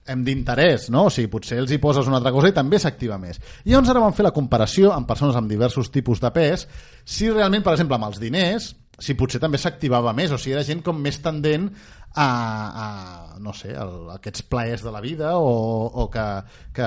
[0.07, 1.09] em d'interès, no?
[1.09, 3.41] O sigui, potser els hi poses una altra cosa i també s'activa més.
[3.65, 6.69] I llavors ara vam fer la comparació amb persones amb diversos tipus de pes,
[7.03, 10.65] si realment, per exemple, amb els diners, si potser també s'activava més, o sigui, era
[10.65, 11.67] gent com més tendent
[12.17, 15.51] a, a no sé, a, a aquests plaers de la vida o,
[15.93, 16.25] o que,
[16.73, 16.87] que,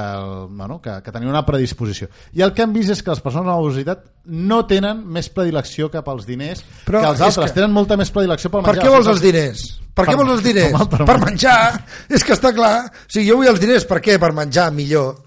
[0.49, 2.07] bueno, que, que tenia una predisposició.
[2.33, 5.91] I el que hem vist és que les persones amb obesitat no tenen més predilecció
[5.93, 8.87] cap als diners Però que els altres, que- tenen molta més predilecció pel Per menjar.
[8.87, 9.63] què O vols els diners?
[9.93, 10.73] Per què Per- vols els diners?
[10.79, 11.57] Home, per per menjar.
[11.77, 11.85] menjar.
[12.09, 12.75] És que està clar.
[12.89, 14.17] O sigui, jo vull els diners, per què?
[14.17, 15.17] Per menjar millor.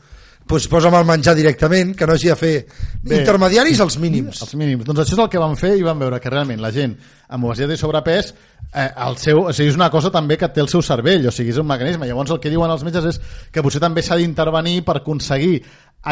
[0.48, 2.54] Doncs posa'm el menjar directament, que no hagi de fer
[3.02, 3.20] Bé.
[3.20, 4.42] intermediaris als mínims.
[4.42, 4.84] Els mínims.
[4.84, 6.96] Doncs això és el que van fer i van veure que realment la gent
[7.32, 8.32] amb obesitat i sobrepès
[8.74, 11.34] eh, el seu, o sigui, és una cosa també que té el seu cervell, o
[11.34, 12.08] sigui, és un mecanisme.
[12.08, 13.20] Llavors el que diuen els metges és
[13.52, 15.62] que potser també s'ha d'intervenir per aconseguir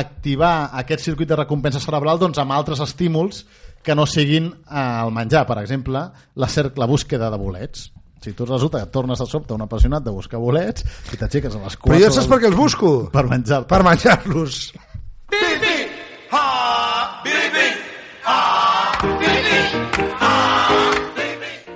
[0.00, 3.44] activar aquest circuit de recompensa cerebral doncs, amb altres estímuls
[3.82, 5.46] que no siguin eh, el menjar.
[5.48, 7.90] Per exemple, la, la búsqueda de bolets.
[8.20, 11.64] Si tu resulta que tornes de sobte un apassionat de buscar bolets i t'aixeques a
[11.64, 12.90] les 4 Però jo saps per què els busco?
[13.14, 13.64] Per menjar.
[13.70, 14.61] Per menjar-los.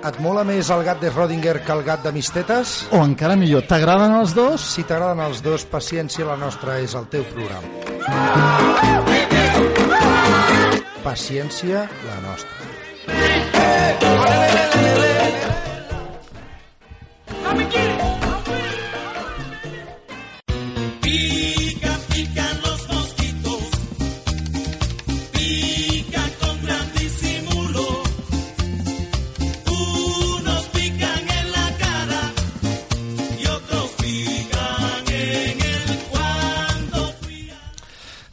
[0.05, 2.75] Et mola més el gat de Rodinger que el gat de Mistetes?
[2.93, 4.61] O encara millor, t'agraden els dos?
[4.75, 7.65] Si t'agraden els dos, paciència, la nostra és el teu programa.
[11.09, 12.65] Paciència, la nostra.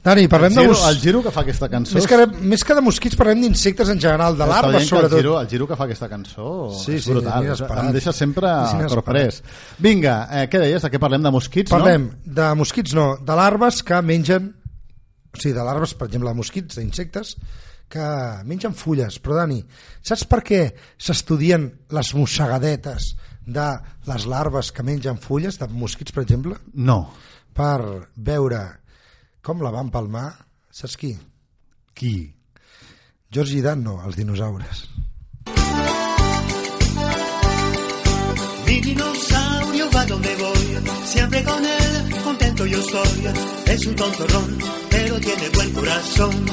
[0.02, 0.62] Dani, parlem el de...
[0.64, 1.94] giro, mos- el giro que fa aquesta cançó...
[1.94, 5.12] Més que, més que de mosquits parlem d'insectes en general, de que sobretot.
[5.12, 7.46] El giro, el giro que fa aquesta cançó Sí, és sí, brutal.
[7.84, 8.50] Em deixa sempre
[8.90, 9.38] corprès.
[9.78, 10.82] Vinga, eh, què deies?
[10.82, 11.22] De què parlem?
[11.22, 12.34] De mosquits, Parlem no?
[12.40, 14.50] de mosquits, no, de larves que mengen,
[15.30, 17.36] o sigui, de larves, per exemple, de mosquits, d'insectes,
[17.92, 18.10] que
[18.50, 19.20] mengen fulles.
[19.22, 19.60] Però, Dani,
[20.02, 20.64] saps per què
[20.98, 23.12] s'estudien les mossegadetes
[23.46, 23.70] de
[24.10, 26.58] les larves que mengen fulles, de mosquits, per exemple?
[26.74, 27.04] No.
[27.54, 28.64] Per veure
[29.42, 30.28] com la van palmar,
[30.70, 31.12] saps qui?
[31.94, 32.14] Qui?
[33.32, 34.86] George i Dan, no, els dinosaures.
[38.66, 40.66] Mi dinosaurio va donde voy,
[41.04, 43.32] siempre con él contento yo estoy.
[43.66, 44.58] Es un tontorrón,
[44.90, 46.46] pero tiene buen corazón.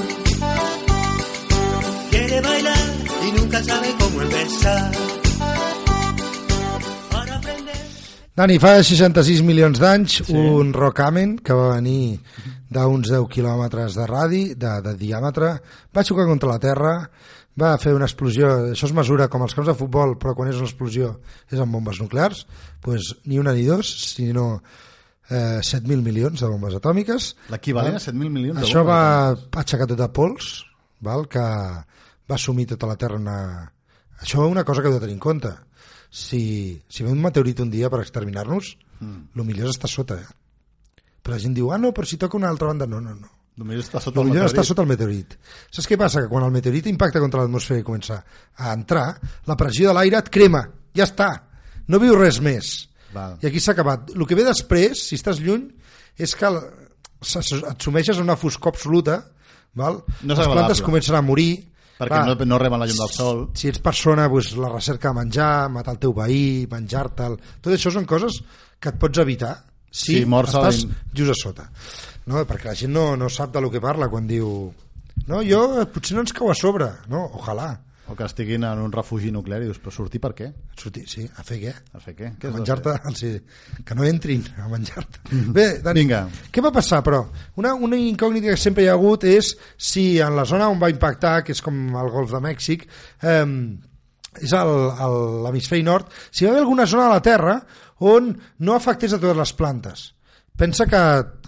[2.09, 2.89] Quiere bailar
[3.27, 5.28] y nunca sabe cómo empezar.
[8.39, 10.31] Dani, fa 66 milions d'anys, sí.
[10.31, 12.21] un rocamen que va venir
[12.71, 15.49] d'uns 10 quilòmetres de radi, de, de diàmetre,
[15.91, 16.93] va xocar contra la Terra,
[17.59, 20.63] va fer una explosió, això es mesura com els camps de futbol, però quan és
[20.63, 21.11] una explosió
[21.51, 22.45] és amb bombes nuclears,
[22.85, 27.33] doncs ni una ni dos, sinó eh, 7.000 milions de bombes atòmiques.
[27.51, 28.03] L'equivalent Val?
[28.05, 29.01] a 7.000 milions de Això va
[29.35, 30.61] aixecar tot de pols,
[31.03, 31.27] val?
[31.27, 33.41] que va assumir tota la Terra una...
[34.23, 35.57] Això és una cosa que heu de tenir en compte.
[36.09, 39.19] Si, si ve un meteorit un dia per exterminar-nos, mm.
[39.37, 41.03] el millor és estar sota, eh?
[41.21, 43.29] Però la gent diu, ah, no, però si toca una altra banda, no, no, no.
[43.59, 44.55] Només està sota El el millor meteorit.
[44.55, 45.33] està sota el meteorit.
[45.69, 46.21] Saps què passa?
[46.23, 48.21] Que quan el meteorit impacta contra l'atmosfera i comença
[48.55, 50.63] a entrar, la pressió de l'aire et crema.
[50.95, 51.27] Ja està.
[51.91, 52.87] No viu res més.
[53.13, 53.35] Val.
[53.43, 54.13] I aquí s'ha acabat.
[54.15, 55.67] El que ve després, si estàs lluny,
[56.17, 56.61] és que el-
[57.19, 59.19] et sumeixes a una foscor absoluta,
[59.75, 60.03] val?
[60.23, 61.67] No les plantes comencen a morir,
[61.99, 63.39] Perquè Clar, no, no reben la llum del sol.
[63.59, 67.35] si ets persona, doncs, la recerca de menjar, matar el teu veí, menjar-te'l...
[67.59, 68.37] Tot això són coses
[68.79, 69.57] que et pots evitar
[69.91, 71.65] si Sí, estàs in- just a sota.
[72.29, 74.71] No, perquè la gent no, no sap de lo que parla quan diu
[75.27, 76.87] no, jo, eh, potser no ens cau a sobre.
[77.11, 77.73] No, ojalà.
[78.09, 80.47] O que estiguin en un refugi nuclear i dius, però sortir per què?
[80.79, 81.73] Sortir, sí, a fer què?
[81.93, 82.31] A fer què?
[82.41, 83.29] què A menjar-te, sí,
[83.85, 85.21] que no entrin a menjar-te.
[85.53, 86.23] Bé, Dani, Vinga.
[86.51, 87.19] què va passar, però?
[87.61, 90.89] Una, una incògnita que sempre hi ha hagut és si en la zona on va
[90.89, 92.87] impactar, que és com el golf de Mèxic,
[93.21, 93.45] eh,
[94.41, 97.55] és l'hemisferi nord, si hi va haver alguna zona de la Terra
[98.09, 98.31] on
[98.65, 100.07] no afectés a totes les plantes.
[100.59, 101.01] Pensa que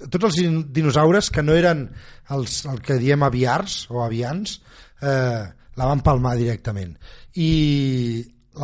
[0.08, 1.88] tots els din- dinosaures que no eren
[2.32, 4.60] els, el que diem aviars o avians
[5.02, 5.44] eh,
[5.80, 6.94] la van palmar directament.
[7.40, 7.52] I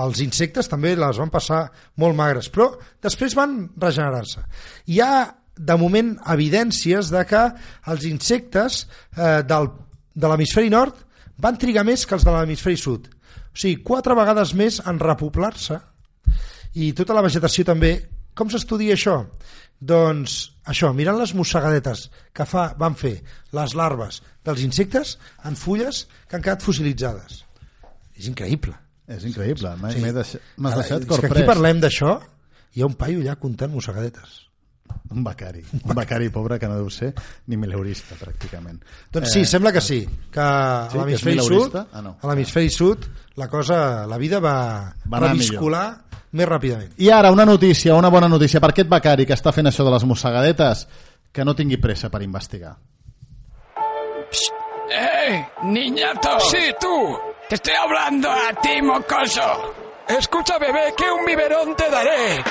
[0.04, 1.67] els insectes també les van passar
[2.02, 2.70] molt magres, però
[3.04, 4.43] després van regenerar-se.
[4.91, 5.12] Hi ha,
[5.58, 7.43] de moment, evidències de que
[7.89, 8.84] els insectes
[9.15, 9.72] eh, del,
[10.13, 11.00] de l'hemisferi nord
[11.41, 13.08] van trigar més que els de l'hemisferi sud.
[13.08, 15.80] O sigui, quatre vegades més en repoblar-se
[16.78, 17.96] i tota la vegetació també.
[18.38, 19.17] Com s'estudia això?
[19.80, 20.38] Doncs
[20.69, 23.15] això, mirant les mossegadetes que fa, van fer
[23.54, 27.43] les larves dels insectes en fulles que han quedat fossilitzades.
[28.17, 28.73] És increïble.
[29.08, 29.69] És increïble.
[29.82, 30.02] M'he- Sí.
[30.02, 31.45] deixat- M'has deixat és que aquí corprès.
[31.45, 32.19] parlem d'això,
[32.73, 34.41] hi ha un paio allà comptant mossegadetes.
[35.10, 35.63] Un becari.
[35.84, 37.13] Un becari pobre que no deu ser
[37.48, 38.82] ni mileurista, pràcticament.
[39.13, 40.02] Doncs sí, sembla que sí,
[40.34, 41.78] que a sí, és l'hemisferi sud?
[41.80, 42.17] Ah, no.
[42.22, 43.08] a l'hemisferi sud,
[43.39, 44.58] la cosa, la vida va,
[45.08, 45.86] Va reviscular
[46.32, 46.91] més ràpidament.
[47.00, 49.96] I ara una notícia, una bona notícia per aquest becari que està fent això de
[49.96, 50.88] les mossegadetes,
[51.32, 52.76] que no tingui pressa per investigar.
[54.89, 56.39] ¡Eh, niñato!
[56.39, 57.17] Sí, tú.
[57.50, 59.74] Te estoy hablando a ti, mocoso.
[60.08, 62.43] Escucha, bebé, que un biberón te daré.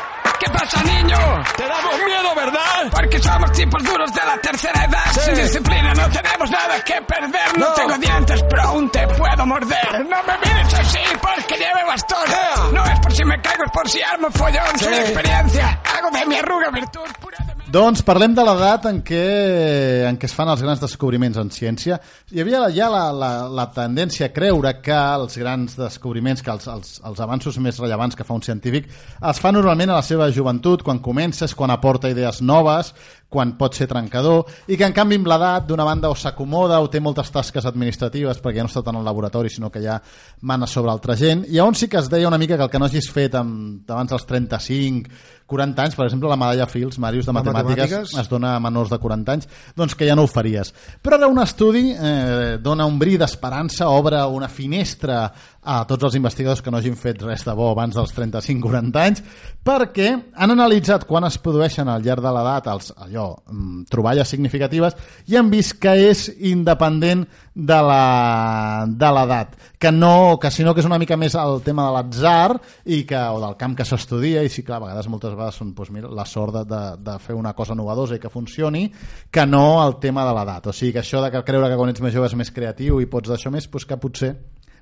[0.47, 1.19] ¿Qué pasa, niño?
[1.57, 2.89] Te damos miedo, ¿verdad?
[2.93, 5.13] Porque somos tipos duros de la tercera edad.
[5.25, 7.59] Sin disciplina no tenemos nada que perder.
[7.59, 10.07] No, tengo dientes, pero aún te puedo morder.
[10.09, 12.29] No me mires así porque lleve bastón.
[12.73, 14.79] No es por si me caigo, es por si armo follón.
[14.79, 15.81] Soy experiencia.
[15.97, 17.39] Hago de mi arruga virtud pura.
[17.77, 19.25] Doncs parlem de l'edat en, què,
[20.09, 21.99] en què es fan els grans descobriments en ciència.
[22.33, 26.71] Hi havia ja la, la, la tendència a creure que els grans descobriments, que els,
[26.73, 30.31] els, els avanços més rellevants que fa un científic, es fa normalment a la seva
[30.33, 32.95] joventut, quan comences, quan aporta idees noves,
[33.29, 36.89] quan pot ser trencador, i que en canvi amb l'edat d'una banda o s'acomoda o
[36.89, 39.99] té moltes tasques administratives perquè ja no està tant al laboratori sinó que ja
[40.47, 42.79] mana sobre altra gent i on sí que es deia una mica que el que
[42.79, 45.11] no hagis fet amb, abans dels 35
[45.47, 48.19] 40 anys, per exemple la medalla Fields, Màrius de De matemàtiques, matemàtiques.
[48.21, 49.49] es dona a menors de 40 anys.
[49.77, 50.73] Doncs que ja no ho faries.
[51.03, 55.33] Però ara un estudi eh, dona un bri d'esperança obre una finestra
[55.67, 59.23] a tots els investigadors que no hagin fet res de bo abans dels 35-40 anys
[59.67, 64.97] perquè han analitzat quan es produeixen al llarg de l'edat els, allò, mm, troballes significatives
[65.27, 67.27] i han vist que és independent
[67.57, 67.81] de
[69.11, 73.03] l'edat que, no, que sinó que és una mica més el tema de l'atzar i
[73.09, 75.91] que, o del camp que s'estudia i sí, clar, a vegades moltes vegades són doncs,
[75.95, 78.87] mira, la sort de, de, de fer una cosa novedosa i que funcioni,
[79.31, 80.71] que no el tema de l'edat.
[80.71, 83.11] O sigui, que això de creure que quan ets més jove és més creatiu i
[83.11, 84.35] pots d'això més, doncs que potser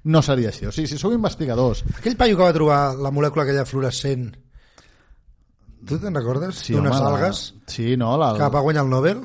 [0.05, 0.67] no seria així.
[0.69, 1.83] O sigui, si sou investigadors...
[1.99, 4.27] Aquell paio que va trobar la molècula aquella fluorescent,
[5.89, 6.57] tu te'n recordes?
[6.65, 8.15] Sí, D'unes home, la- algues Sí, no?
[8.21, 9.23] La, que va guanyar el Nobel?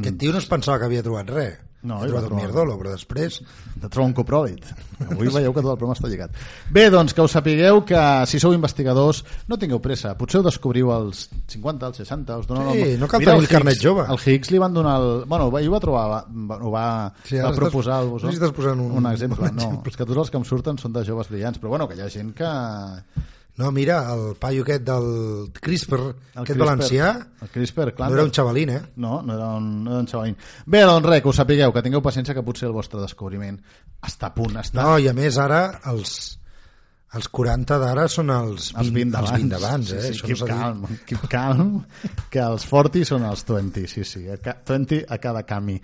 [0.00, 1.58] Aquest tio no es pensava que havia trobat res.
[1.82, 3.38] No, va trobat un mierdolo, però després...
[3.80, 4.66] de trobar un copròlit.
[5.06, 6.34] Avui veieu que tot el programa està lligat.
[6.70, 10.12] Bé, doncs que us sapigueu que si sou investigadors no tingueu pressa.
[10.18, 13.00] Potser ho descobriu als 50, als 60, us donen Sí, el...
[13.00, 14.04] no cal Mira, tenir el Higgs- carnet jove.
[14.12, 15.24] Al Higgs li van donar el...
[15.24, 16.84] Bueno, ell ho va trobar, va, ho va,
[17.24, 19.40] Sí, va estàs- proposar el no estàs posant un- un exemple.
[19.48, 19.90] un No, exemple.
[19.94, 22.04] és que tots els que em surten són de joves brillants, però bueno, que hi
[22.04, 22.52] ha gent que...
[23.60, 25.06] No, mira, el paio aquest del
[25.60, 27.10] CRISPR, El aquest CRISPR- valencià,
[27.44, 28.08] El CRISPR, clar.
[28.08, 28.80] no era un xavalín, eh?
[28.96, 30.36] No, no era un, no era un xavalín.
[30.64, 33.58] Bé, doncs res, que ho sapigueu, que tingueu paciència que potser el vostre descobriment
[34.00, 34.80] està a punt, està...
[34.86, 35.60] No, i a més ara
[35.92, 36.14] els,
[37.18, 39.28] els 40 d'ara són els 20, els 20 d'abans.
[39.28, 40.00] els 20 d'abans, eh?
[40.06, 40.48] Sí, sí, keep dit.
[40.54, 41.74] calm, keep calm,
[42.32, 45.76] que els 40 són els 20, sí, sí, a ca- 20 a cada camí.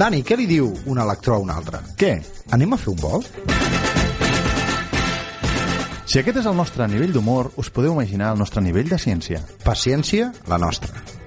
[0.00, 1.78] Dani, què li diu un electró a un altre?
[2.00, 2.16] Què?
[2.56, 3.99] Anem a fer un vol?
[6.10, 9.44] Si aquest és el nostre nivell d'humor, us podeu imaginar el nostre nivell de ciència.
[9.62, 11.19] Paciència, la nostra.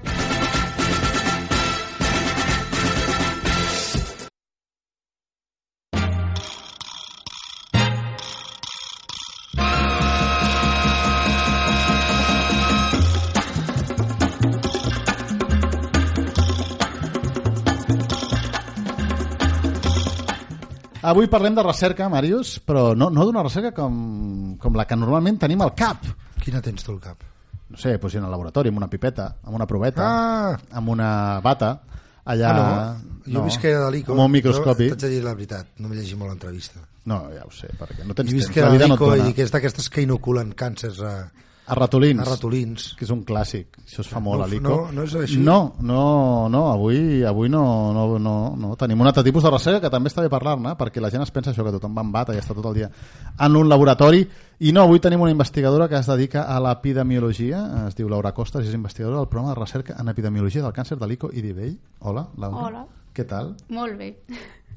[21.04, 25.36] Avui parlem de recerca, Màrius, però no, no d'una recerca com, com la que normalment
[25.42, 26.06] tenim al cap.
[26.40, 27.20] Quina tens tu al cap?
[27.68, 30.56] No sé, doncs en el laboratori, amb una pipeta, amb una proveta, Ah!
[30.80, 31.74] amb una bata,
[32.24, 32.50] allà...
[32.54, 32.56] Ah,
[32.96, 33.20] no?
[33.26, 33.44] Jo no.
[33.48, 34.12] visqué a l'ICO.
[34.16, 34.88] Amb un microscopi.
[34.90, 36.80] Jo T'haig de dir la veritat, no m'he llegit molt l'entrevista.
[37.04, 38.40] No, ja ho sé, perquè no tens Jo temps.
[38.40, 38.96] visqué La a vida no
[39.28, 41.14] i que és d'aquestes que inoculen càncers a,
[41.66, 42.20] A ratolins.
[42.20, 42.94] a ratolins.
[42.98, 44.62] que és un clàssic, això es fa molt No, a l'ICO.
[44.68, 45.38] no- no és així?
[45.38, 48.76] No, no, no avui, avui no, no, no, no.
[48.76, 51.30] Tenim un altre tipus de recerca que també està bé parlar-ne, perquè la gent es
[51.30, 52.90] pensa això, que tothom va amb bata i està tot el dia
[53.38, 54.28] en un laboratori,
[54.60, 58.64] i no, avui tenim una investigadora que es dedica a l'epidemiologia, es diu Laura Costas,
[58.64, 61.78] i és investigadora del programa de recerca en epidemiologia del càncer de l'ICO i d'Ivell.
[62.00, 62.66] Hola, Laura.
[62.66, 62.86] Hola.
[63.14, 63.54] Què tal?
[63.70, 64.16] Molt bé.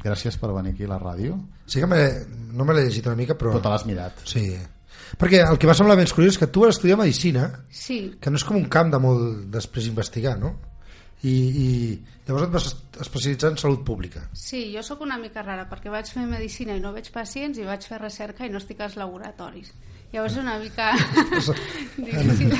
[0.03, 1.35] Gràcies per venir aquí a la ràdio.
[1.65, 2.01] Sí que me,
[2.53, 3.51] no me l'he llegit una mica, però...
[3.51, 4.13] Però te l'has mirat.
[4.25, 4.55] Sí.
[5.17, 8.29] Perquè el que m'ha semblat més curiós és que tu vas estudiar Medicina, Sí, que
[8.29, 10.55] no és com un camp de molt després investigar, no?
[11.25, 11.67] I, i
[12.27, 12.65] llavors et vas
[13.01, 14.27] especialitzar en salut pública.
[14.37, 17.63] sí, jo sóc una mica rara perquè vaig fer medicina i no veig pacients i
[17.65, 19.71] vaig fer recerca i no estic als laboratoris.
[20.13, 20.91] Llavors és una mica
[21.97, 22.53] difícil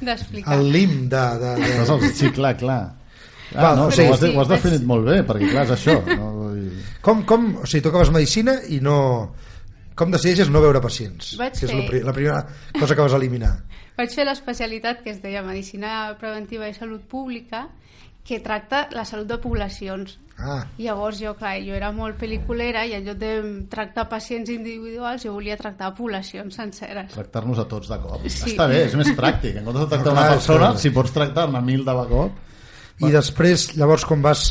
[0.00, 0.54] d'explicar.
[0.58, 1.24] El lim de...
[1.40, 2.12] de, de...
[2.14, 2.82] Sí, clar, clar.
[3.54, 5.66] Ah, Val, no, o sigui- ho has, de- ho has definit molt bé, perquè clar,
[5.68, 5.98] és això.
[6.16, 6.50] No?
[6.56, 6.70] I...
[7.04, 8.96] Com, com, o sigui, tu acabes Medicina i no...
[9.94, 11.36] Com decideixes no veure pacients?
[11.38, 12.40] Vaig que és fer- la, pri- la primera
[12.80, 13.52] cosa que vas eliminar.
[13.98, 17.68] Vaig fer l'especialitat que es deia Medicina Preventiva i Salut Pública
[18.24, 20.16] que tracta la salut de poblacions.
[20.40, 23.32] Ah, Llavors jo, clar, jo era molt pel·liculera i en lloc de
[23.70, 27.12] tractar pacients individuals jo volia tractar poblacions senceres.
[27.12, 28.24] Tractar-nos a tots de cop.
[28.26, 28.54] Sí.
[28.54, 29.60] Està bé, és més pràctic.
[29.60, 30.80] En comptes de tractar No, una clar, persona, clar.
[30.82, 32.40] si pots tractar-ne mil de cop...
[33.04, 34.42] I després, llavors, quan vas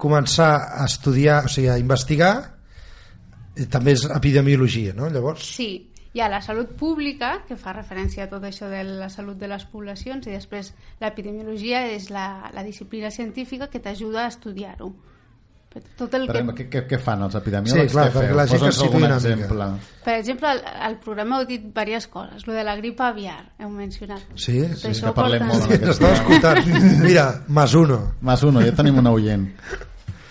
[0.00, 2.32] començar a estudiar, o sigui, a investigar,
[3.70, 5.08] també és epidemiologia, no?
[5.12, 9.08] Llavors, Sí, hi ha la salut pública, que fa referència a tot això de la
[9.08, 14.28] salut de les poblacions, i després l'epidemiologia és la, la disciplina científica que t'ajuda a
[14.28, 14.92] estudiar-ho.
[15.96, 16.40] Tot el Per que...
[16.42, 17.88] exemple, què, què, fan els epidemiòlegs?
[17.88, 19.30] Sí, clar, Què perquè la gent que Posa'ns es situï algun una mica.
[19.30, 19.68] exemple.
[20.04, 22.44] Per exemple, al, al programa heu dit diverses coses.
[22.46, 24.20] Lo de la grip aviar, heu mencionat.
[24.36, 24.92] sí, sí.
[25.00, 26.60] que parlem porta- molt aquest T'estava escoltant.
[27.06, 27.98] Mira, más uno.
[28.20, 29.48] Mas uno, ja tenim una oient.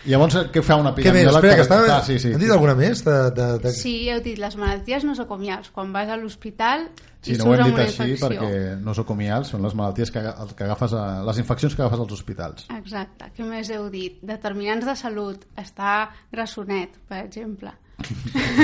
[0.09, 0.97] Llavors, què fa un Què més?
[0.97, 1.35] epidemiòleg?
[1.37, 1.87] Espera, que estava...
[1.97, 2.31] Ah, sí, sí.
[2.33, 3.03] Hem dit alguna més?
[3.05, 3.71] De, de, de...
[3.77, 5.69] Sí, heu dit les malalties nosocomials.
[5.75, 6.87] Quan vas a l'hospital
[7.21, 8.25] Sí, no ho hem dit una així infecció.
[8.25, 10.23] perquè nosocomials són les malalties que,
[10.57, 12.65] que agafes a, les infeccions que agafes als hospitals.
[12.79, 13.29] Exacte.
[13.37, 14.17] Què més heu dit?
[14.25, 15.45] Determinants de salut.
[15.61, 17.75] Està grassonet, per exemple.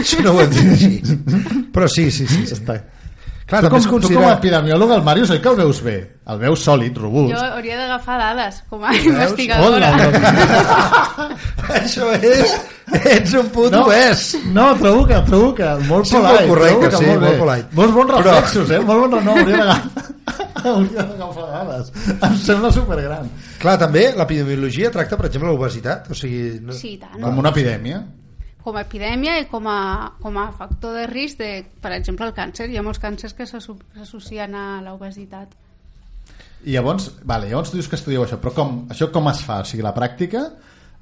[0.02, 1.18] Això no ho hem dit així.
[1.76, 2.48] Però sí, sí, sí.
[2.48, 2.56] sí.
[2.58, 2.80] Està.
[3.48, 4.28] Clar, tu, com, es tu com considera...
[4.34, 5.94] a epidemiòleg, el Màrius, oi que el veus bé?
[6.28, 7.32] El veus sòlid, robust.
[7.32, 9.92] Jo hauria d'agafar dades com a investigadora.
[9.96, 11.30] Hola,
[11.80, 12.58] Això és...
[12.88, 14.22] Ets un puto no, és.
[14.56, 16.48] no, trobo que, trobo que molt Sí, molt polite.
[16.48, 17.40] correcte, trobo que sí, molt, molt bé.
[17.42, 17.76] polite.
[17.80, 18.80] Molts bons Però- reflexos, eh?
[18.80, 20.06] Molt bons, no, hauria d'agafar
[20.74, 21.92] hauria d'agafar dades.
[22.30, 23.28] Em sembla supergran.
[23.60, 26.08] Clar, també l'epidemiologia tracta, per exemple, l'obesitat.
[26.12, 26.76] O sigui, no...
[26.80, 27.20] Sí, tant.
[27.24, 28.00] Com una epidèmia.
[28.64, 29.78] Com a epidèmia i com a,
[30.22, 32.68] com a factor de risc de, per exemple, el càncer.
[32.70, 35.54] Hi ha molts càncers que s'asso- s'associen a l'obesitat.
[36.66, 39.62] I llavors, vale, llavors tu dius que estudieu això, però com, això com es fa?
[39.62, 40.42] O sigui, la pràctica,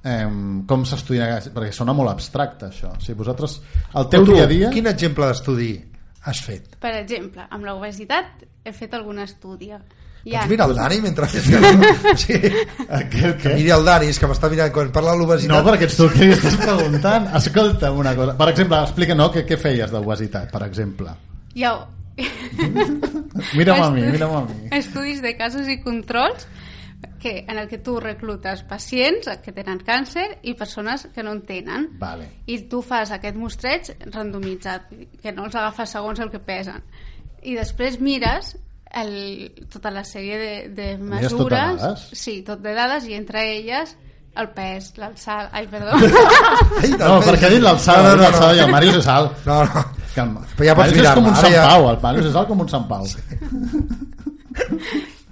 [0.03, 0.27] eh,
[0.67, 1.39] com s'estudia?
[1.55, 2.91] Perquè sona molt abstracte, això.
[2.97, 3.61] O sigui, vosaltres,
[3.95, 4.69] el teu tu, dia a dia...
[4.75, 5.71] Quin exemple d'estudi
[6.27, 6.75] has fet?
[6.81, 9.71] Per exemple, amb l'obesitat he fet algun estudi.
[10.25, 11.27] Hi Pots mirar el Dani mentre...
[11.37, 11.59] És que,
[12.17, 12.37] sí.
[13.13, 15.53] Què, Que miri el Dani, és que m'està mirant quan parla l'obesitat.
[15.53, 17.27] No, perquè ets tu que estàs preguntant.
[17.37, 18.33] Escolta'm una cosa.
[18.39, 21.13] Per exemple, explica, no, què, què feies d'obesitat, per exemple?
[21.61, 21.75] Ha
[23.55, 24.69] Mira'm a mi, mira'm a mi.
[24.71, 26.47] estudis de casos i controls
[27.19, 31.41] que, en el que tu reclutes pacients que tenen càncer i persones que no en
[31.45, 31.89] tenen.
[31.99, 32.29] Vale.
[32.47, 34.89] I tu fas aquest mostreig randomitzat,
[35.21, 36.81] que no els agafes segons el que pesen.
[37.43, 38.55] I després mires
[38.93, 41.81] el, tota la sèrie de, de Mires tot de mesures...
[41.81, 42.05] dades?
[42.13, 43.95] Sí, tot de dades, i entre elles
[44.35, 45.49] el pes, l'alçada...
[45.55, 45.91] Ai, perdó.
[46.81, 47.29] Ai, No, pes.
[47.29, 48.57] perquè ha dit l'alçada, No, no, no, l'alçada no.
[48.57, 49.45] i el Màrius és alt.
[49.47, 49.83] No, no.
[50.15, 50.41] Calma.
[50.55, 52.47] Però ja pots Màrius és com mirar-me, un Sant ja- Pau, el Màrius és alt
[52.51, 53.07] com un Sant Pau.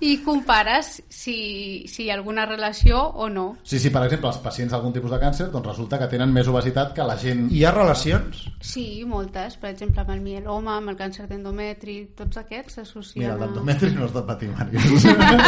[0.04, 3.46] I compares si, si hi ha alguna relació o no.
[3.64, 6.50] Sí, sí, per exemple, els pacients d'algun tipus de càncer doncs resulta que tenen més
[6.52, 7.46] obesitat que la gent...
[7.56, 8.42] Hi ha relacions?
[8.60, 9.56] Sí, moltes.
[9.62, 14.04] Per exemple, amb el mieloma, amb el càncer d'endometri, tots aquests s'associen Mira, d'endometri no
[14.10, 15.08] has de patir, Màrius.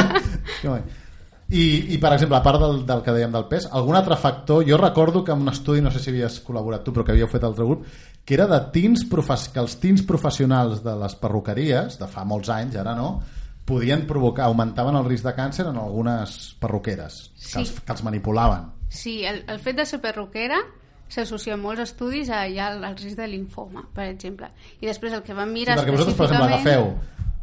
[0.64, 0.86] Guai.
[1.46, 4.64] I, I, per exemple, a part del, del que dèiem del pes, algun altre factor...
[4.66, 7.28] Jo recordo que en un estudi, no sé si havies col·laborat tu, però que havíeu
[7.30, 7.84] fet altre grup,
[8.26, 12.50] que era de teens profes, que els teens professionals de les perruqueries, de fa molts
[12.56, 13.18] anys, ara no,
[13.66, 17.54] podien provocar, augmentaven el risc de càncer en algunes perruqueres, Sí.
[17.54, 18.68] que, els, que els manipulaven.
[18.90, 20.60] Sí, el, el fet de ser perruquera
[21.10, 24.52] s'associa en molts estudis a, ja al, al risc de linfoma, per exemple.
[24.82, 26.88] I després el que Sí, mirar perquè vosaltres, per exemple, agafeu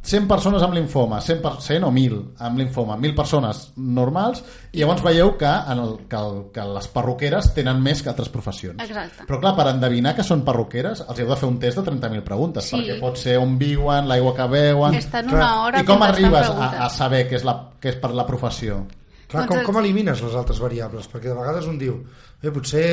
[0.03, 4.40] 100 persones amb linfoma, 100, per, 100 o 1.000 amb linfoma, 1.000 persones normals,
[4.74, 8.32] i llavors veieu que, en el, que, el, que les perruqueres tenen més que altres
[8.34, 8.82] professions.
[8.82, 9.28] Exacte.
[9.28, 12.24] Però clar, per endevinar que són perruqueres, els heu de fer un test de 30.000
[12.26, 12.80] preguntes, Sí.
[12.80, 14.96] perquè pot ser on viuen, l'aigua que beuen...
[14.98, 18.11] Estan una hora I com arribes a, a saber què és, la, què és per
[18.18, 18.80] la professió?
[19.28, 21.07] Clar, Doncs com, com elimines les altres variables?
[21.09, 21.94] Perquè de vegades un diu,
[22.42, 22.88] eh, potser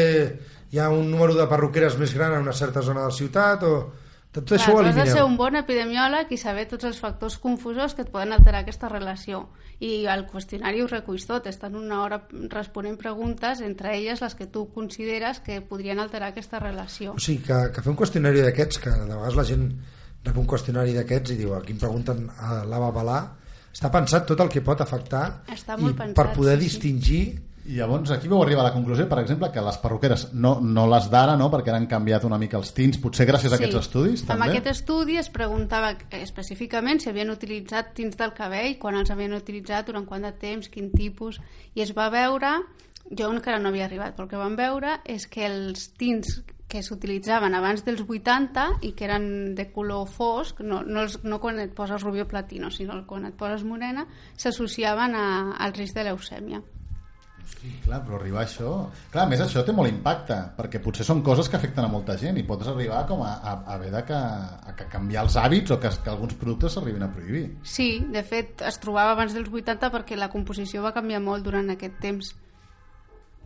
[0.69, 3.65] hi ha un número de perruqueres més gran en una certa zona de la ciutat,
[3.65, 3.81] o...
[4.31, 5.15] Tot això Clar, ho tu has de elimineu.
[5.15, 8.89] ser un bon epidemiòleg i saber tots els factors confusos que et poden alterar aquesta
[8.91, 9.47] relació.
[9.81, 11.47] I el qüestionari ho reculls tot.
[11.49, 12.19] Estan una hora
[12.51, 17.15] responent preguntes, entre elles les que tu consideres que podrien alterar aquesta relació.
[17.17, 19.65] O sigui, que, que fer un qüestionari d'aquests, que de vegades la gent
[20.27, 23.19] rep un qüestionari d'aquests i diu, aquí em pregunten a l'Ava Balà,
[23.73, 25.23] està pensat tot el que pot afectar
[25.53, 27.21] Està i molt pensat, per poder sí, sí.
[27.69, 30.87] I llavors aquí vau arribar a la conclusió, per exemple, que les perruqueres, no, no
[30.89, 34.23] les d'ara, no, perquè han canviat una mica els tins, potser gràcies a aquests estudis,
[34.25, 34.47] Amb també?
[34.55, 39.85] aquest estudi es preguntava específicament si havien utilitzat tints del cabell, quan els havien utilitzat,
[39.91, 41.37] durant quant de temps, quin tipus,
[41.77, 42.55] i es va veure,
[43.05, 46.39] jo encara no havia arribat, però el que vam veure és que els tints
[46.69, 51.37] que s'utilitzaven abans dels 80 i que eren de color fosc, no, no, els, no
[51.41, 54.09] quan et poses rubio platino, sinó quan et poses morena,
[54.41, 56.65] s'associaven al risc de leucèmia.
[57.49, 58.73] Sí, clar, però arribar a això...
[59.11, 62.15] Clar, a més això té molt impacte, perquè potser són coses que afecten a molta
[62.17, 65.35] gent i pots arribar com a, a, a haver de que, a que canviar els
[65.35, 67.47] hàbits o que, que alguns productes s'arribin a prohibir.
[67.67, 71.67] Sí, de fet, es trobava abans dels 80 perquè la composició va canviar molt durant
[71.75, 72.31] aquest temps,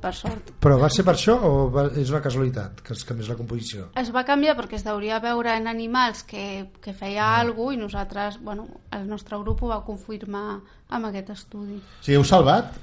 [0.04, 0.50] per sort.
[0.60, 3.88] Però va ser per això o va, és una casualitat que es canviés la composició?
[4.00, 7.40] Es va canviar perquè es deuria veure en animals que, que feia Ah.
[7.40, 11.80] alguna cosa i nosaltres, bueno, el nostre grup ho va confirmar amb aquest estudi.
[11.80, 12.76] O sigui, heu salvat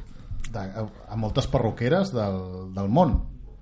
[0.52, 2.40] de, a, a moltes perruqueres del,
[2.76, 3.18] del món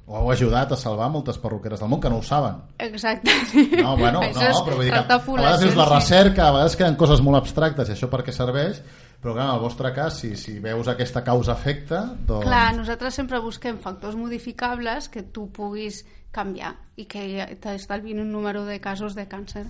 [0.09, 2.63] o heu ajudat a salvar moltes perruqueres del món que no ho saben.
[2.81, 3.31] Exacte.
[3.51, 3.67] Sí.
[3.77, 5.93] No, bueno, no, és però vull dir que a vegades dius la sí.
[5.93, 8.81] recerca, a vegades queden coses molt abstractes i això per què serveix,
[9.21, 12.47] però clar, en el vostre cas, si, si veus aquesta causa-efecte, doncs...
[12.47, 16.01] Clar, nosaltres sempre busquem factors modificables que tu puguis
[16.33, 19.67] canviar i que t'estalvin un número de casos de càncer.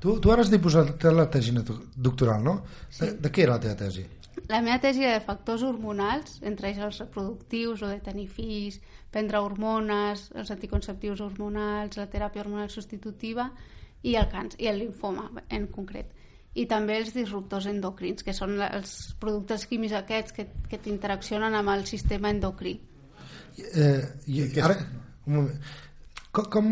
[0.00, 2.56] Tu, tu ara has dipositat la tesi doctoral, no?
[2.96, 4.08] De, de què era la teva tesi?
[4.50, 8.80] La meva tesi era de factors hormonals, entre ells els reproductius, o de tenir fills,
[9.12, 13.50] prendre hormones, els anticonceptius hormonals, la teràpia hormonal substitutiva
[14.02, 16.10] i el càncer, i el linfoma en concret.
[16.58, 21.72] I també els disruptors endocrins, que són els productes químics aquests que, que t'interaccionen amb
[21.72, 22.74] el sistema endocrí.
[23.56, 24.76] Eh, i, ara,
[25.26, 25.72] un moment.
[26.32, 26.68] Com, com,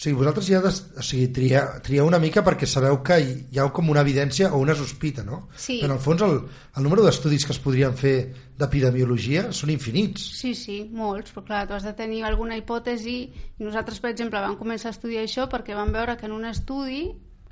[0.00, 3.32] o sigui, vosaltres ja des, o sigui, trieu, trieu una mica perquè sabeu que hi,
[3.52, 5.42] hi ha com una evidència o una sospita, no?
[5.52, 5.82] Sí.
[5.84, 6.38] En el fons, el,
[6.80, 8.14] el número d'estudis que es podrien fer
[8.56, 10.24] d'epidemiologia són infinits.
[10.38, 14.40] Sí, sí, molts, però clar, tu has de tenir alguna hipòtesi i nosaltres, per exemple,
[14.40, 17.02] vam començar a estudiar això perquè vam veure que en un estudi,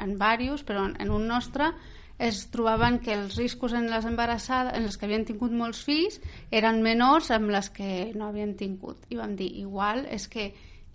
[0.00, 1.68] en diversos, però en, en un nostre,
[2.16, 6.16] es trobaven que els riscos en les embarassades, en les que havien tingut molts fills,
[6.48, 9.04] eren menors amb les que no havien tingut.
[9.12, 10.48] I vam dir, igual és que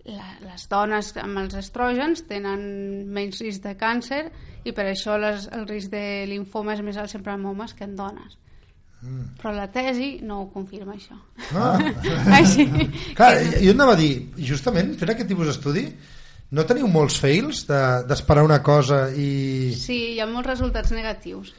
[0.05, 2.63] la, les dones amb els estrògens tenen
[3.15, 4.23] menys risc de càncer
[4.67, 7.85] i per això les, el risc de linfoma és més alt sempre en homes que
[7.87, 8.37] en dones.
[9.03, 9.33] Mm.
[9.41, 11.15] Però la tesi no ho confirma, això.
[11.55, 11.75] Ah.
[12.39, 12.65] Així.
[13.15, 14.13] Clar, jo anava a dir,
[14.47, 15.87] justament, fent aquest tipus d'estudi,
[16.55, 21.51] no teniu molts fails de- d'esperar una cosa i, Sí, hi ha molts resultats negatius.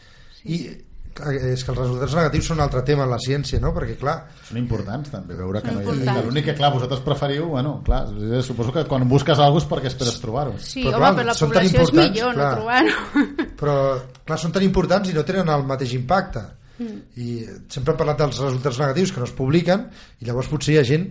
[0.45, 0.81] i clar,
[1.15, 3.71] és que els resultats negatius són un altre tema en la ciència, no?
[3.77, 4.17] Perquè, clar,
[4.49, 6.17] Són importants també, veure que Són no hi ha...
[6.27, 9.71] L'únic que, clar, vosaltres preferiu, bueno, clar, eh, suposo que quan busques alguna cosa és
[9.71, 10.57] perquè esperes trobar-ho.
[10.59, 12.51] Sí, Però, home, clar, per la són tan població és millor clar.
[12.51, 13.25] no trobar-ho.
[13.61, 13.79] però
[14.25, 16.45] clar, són tan importants i no tenen el mateix impacte
[16.75, 16.97] Mm.
[17.23, 19.85] i sempre hem parlat dels resultats negatius que no es publiquen
[20.19, 21.05] i llavors potser hi ha gent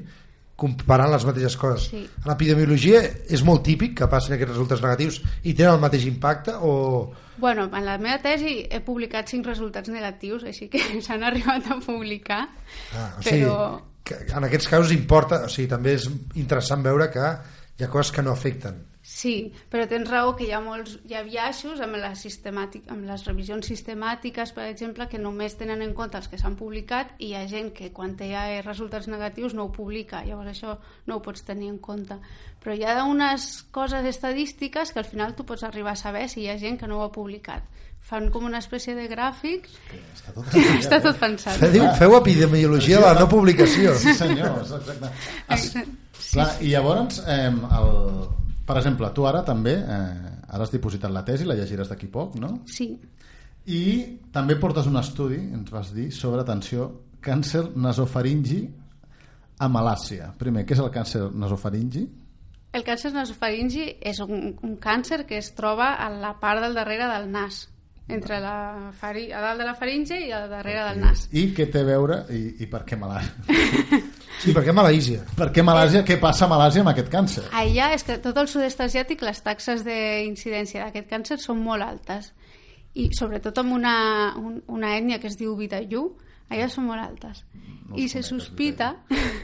[0.55, 2.03] comparant les mateixes coses Sí.
[2.23, 6.53] en l'epidemiologia és molt típic que passin aquests resultats negatius i tenen el mateix impacte
[6.61, 7.11] o...
[7.37, 11.79] Bueno, en la meva tesi he publicat cinc resultats negatius, així que s'han arribat a
[11.81, 12.43] publicar,
[12.93, 17.09] Ah, o sigui, però que en aquests casos importa, o sigui, també és interessant veure
[17.09, 17.23] que
[17.79, 21.17] hi ha coses que no afecten sí, però tens raó que hi ha molts hi
[21.19, 25.91] ha biaixos amb, la sistemàtic, amb les revisions sistemàtiques, per exemple, que només tenen en
[25.93, 28.31] compte els que s'han publicat i hi ha gent que quan té
[28.63, 32.17] resultats negatius no ho publica, llavors això no ho pots tenir en compte.
[32.63, 36.45] Però hi ha unes coses estadístiques que al final tu pots arribar a saber si
[36.45, 37.67] hi ha gent que no ho ha publicat.
[38.03, 41.59] Fan com una espècie de gràfic Està tot, Està tot pensat.
[41.59, 43.95] Feu, feu epidemiologia de la no publicació.
[43.99, 45.11] Sí, senyor, exacte.
[45.55, 45.69] Es,
[46.33, 47.93] clar, I llavors, eh, el,
[48.65, 52.37] per exemple, tu ara també, eh, ara has dipositat la tesi, la llegiràs d'aquí poc,
[52.39, 52.59] no?
[52.65, 52.93] Sí,
[53.63, 56.89] I també portes un estudi, ens vas dir, sobre, atenció,
[57.23, 58.59] càncer nasofaringi
[59.63, 60.33] a Malàcia.
[60.37, 62.03] Primer, què és el càncer nasofaringi?
[62.73, 67.05] el càncer nasofaringi és un, un càncer que es troba a la part del darrere
[67.11, 67.67] del nas,
[68.09, 71.27] entre la fari, a dalt de la faringe i a darrere del nas.
[71.31, 74.01] I què té a veure, i, i per què Malàcia?
[74.41, 75.23] Sí, perquè Malàisia.
[75.37, 76.03] Per què Malàsia?
[76.07, 77.45] Què passa a Malàsia amb aquest càncer?
[77.55, 82.33] Allà és que tot el sud-est asiàtic les taxes d'incidència d'aquest càncer són molt altes
[82.93, 83.95] i sobretot amb una,
[84.37, 86.05] un, una ètnia que es diu Vidayu,
[86.53, 87.43] allà són molt altes.
[87.93, 88.87] I se sospita...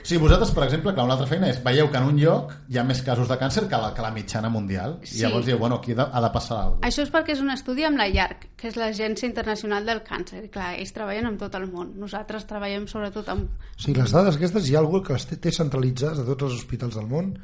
[0.02, 2.80] Sigui, vosaltres, per exemple, clar, una altra feina és veieu que en un lloc hi
[2.80, 4.96] ha més casos de càncer que la, que la mitjana mundial.
[5.04, 5.20] Sí.
[5.20, 6.90] I llavors dieu, bueno, aquí ha de, ha de passar alguna cosa.
[6.90, 10.42] Això és perquè és un estudi amb la IARC, que és l'Agència Internacional del Càncer.
[10.48, 11.94] I clar, ells treballen amb tot el món.
[12.02, 13.66] Nosaltres treballem sobretot amb...
[13.76, 16.62] Sigui, les dades aquestes hi ha algú que les té, té centralitzades de tots els
[16.64, 17.36] hospitals del món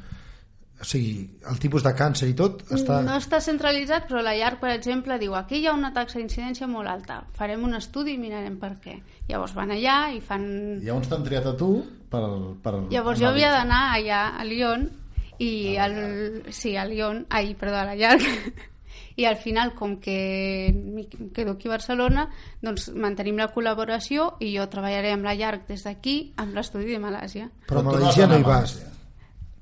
[0.76, 2.98] o sigui, el tipus de càncer i tot està...
[3.04, 6.68] No està centralitzat, però la IARC, per exemple, diu aquí hi ha una taxa d'incidència
[6.68, 8.98] molt alta, farem un estudi i mirarem per què.
[9.30, 10.44] Llavors van allà i fan...
[10.84, 11.70] Llavors t'han triat a tu
[12.12, 12.22] per...
[12.62, 14.88] per Llavors jo havia d'anar allà a Lyon
[15.40, 15.96] i al...
[16.52, 18.26] sí, a Lyon, ai, perdó, a la IARC
[19.16, 20.18] i al final, com que
[21.32, 22.26] quedo aquí a Barcelona,
[22.60, 27.00] doncs mantenim la col·laboració i jo treballaré amb la IARC des d'aquí amb l'estudi de
[27.00, 27.48] Malàsia.
[27.64, 28.76] Però a tu no hi vas.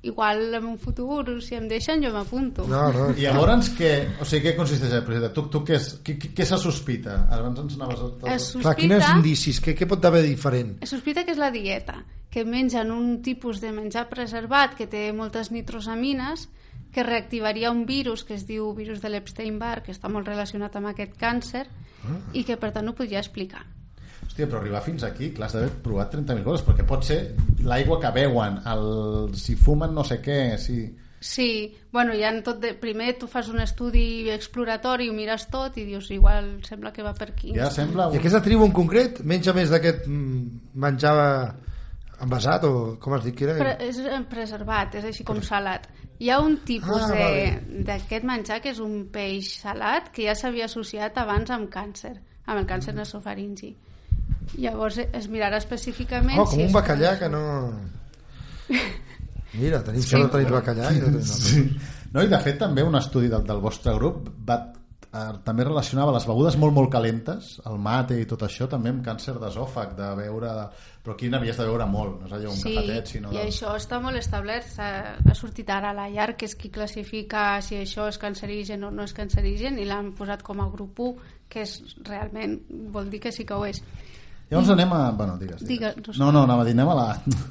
[0.05, 2.67] Igual en un futur, si em deixen, jo m'apunto.
[2.69, 3.07] No, no.
[3.17, 5.31] I llavors, què, o sigui, què consisteix el projecte?
[5.33, 7.23] Tu, tu què, és, què, què, què se sospita?
[7.33, 8.09] Abans ens anaves a...
[8.35, 9.61] Es Clar, quins sospita- indicis?
[9.65, 10.75] Què, què pot haver diferent?
[10.85, 11.97] Es sospita que és la dieta,
[12.29, 16.49] que mengen un tipus de menjar preservat que té moltes nitrosamines,
[16.93, 20.93] que reactivaria un virus que es diu virus de l'Epstein-Barr, que està molt relacionat amb
[20.93, 21.65] aquest càncer,
[22.37, 23.65] i que per tant ho podria explicar.
[24.35, 27.21] Hòstia, però arribar fins aquí, clar, has d'haver provat 30.000 coses, perquè pot ser
[27.63, 30.81] l'aigua que beuen, el, si fumen no sé què, si...
[31.25, 32.73] Sí, bueno, ja en tot de...
[32.75, 37.13] primer tu fas un estudi exploratori, ho mires tot i dius, igual sembla que va
[37.15, 37.53] per aquí.
[37.55, 38.09] Ja sembla...
[38.11, 41.15] I aquesta tribu en concret menja més d'aquest mm, menjar
[42.27, 43.55] envasat o com has dit que era?
[43.63, 45.87] Pre és eh, preservat, és així com salat.
[46.19, 47.81] Hi ha un tipus Ah, de- vale.
[47.87, 52.59] d'aquest menjar que és un peix salat que ja s'havia associat abans amb càncer, amb
[52.59, 53.73] el càncer nasofaringi.
[54.57, 56.37] Llavors eh, es mirarà específicament...
[56.39, 57.41] Oh, com si un bacallà que no...
[59.55, 61.67] Mira, tenim sí, sort de tenir bacallà i no tenim Sí.
[62.15, 64.55] No, I de fet també un estudi del, del vostre grup va,
[65.11, 69.03] eh, també relacionava les begudes molt molt calentes, el mate i tot això també amb
[69.05, 70.51] càncer d'esòfag, de beure...
[71.05, 73.29] Però aquí n'havies de beure molt, no és allò un Sí, cafetet, sinó...
[73.29, 76.55] i de- això està molt establert, s'ha- ha sortit ara a la llar, que és
[76.57, 80.69] qui classifica si això és cancerigen o no és cancerigen, i l'han posat com a
[80.73, 81.13] grup 1,
[81.51, 81.75] que és
[82.09, 82.57] realment,
[82.95, 83.83] vol dir que sí que ho és.
[84.49, 84.99] Llavors anem a...
[85.17, 85.95] Bueno, digues, digues.
[85.97, 87.05] Digues, No, no, anava a dir, anem a la,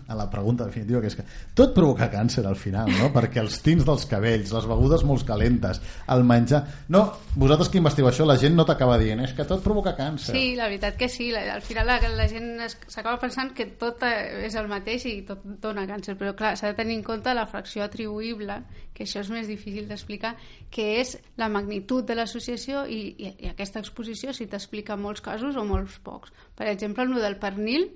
[0.07, 1.25] a la pregunta definitiva, que és que
[1.59, 3.09] tot provoca càncer al final, no?
[3.15, 5.81] Perquè els tints dels cabells, les begudes molt calentes,
[6.15, 6.63] el menjar...
[6.95, 7.03] No,
[7.35, 10.37] vosaltres que investigueu això, la gent no t'acaba dient, és que tot provoca càncer.
[10.37, 11.33] Sí, la veritat que sí.
[11.35, 15.43] Al final la, la gent s'acaba pensant que tot eh, és el mateix i tot
[15.63, 18.61] dona càncer, però clar, s'ha de tenir en compte la fracció atribuïble,
[18.95, 20.37] que això és més difícil d'explicar,
[20.71, 25.57] que és la magnitud de l'associació i, i, i aquesta exposició si t'explica molts casos
[25.59, 26.31] o molts pocs.
[26.55, 27.89] Per exemple, el del pernil,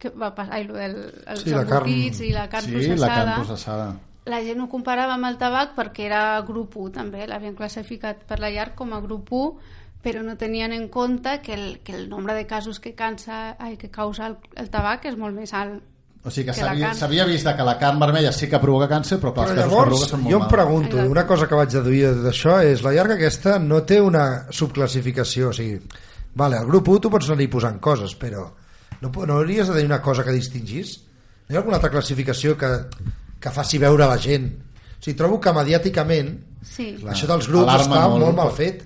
[0.00, 0.96] que va passar, ai, el del,
[1.26, 3.88] els Sí, carn- embotits i la carn sí, processada, la carn processada.
[4.28, 8.40] la gent ho comparava amb el tabac perquè era grup 1 també, l'havien classificat per
[8.40, 12.08] la llar com a grup 1 però no tenien en compte que el, que el
[12.08, 15.82] nombre de casos que, cansa, ai, que causa el, el tabac és molt més alt
[16.24, 19.32] O sigui que Que s'havia vist que la carn vermella sí que provoca càncer, però
[19.32, 22.58] clar, Però llavors, d'arrugues són molt jo em pregunto, una cosa que vaig deduir d'això
[22.66, 25.78] és la llarga aquesta no té una subclassificació, o sigui,
[26.34, 28.48] vale, al grup 1 tu pots anar-hi posant coses, però
[29.00, 30.98] no, no hauries de tenir una cosa que distingís?
[31.48, 32.72] No hi ha alguna altra classificació que,
[33.40, 34.50] que faci veure la gent?
[34.98, 36.34] O sigui, trobo que mediàticament
[36.68, 36.96] Sí.
[37.06, 38.24] això dels grups Alarma està molt.
[38.24, 38.82] molt, mal fet,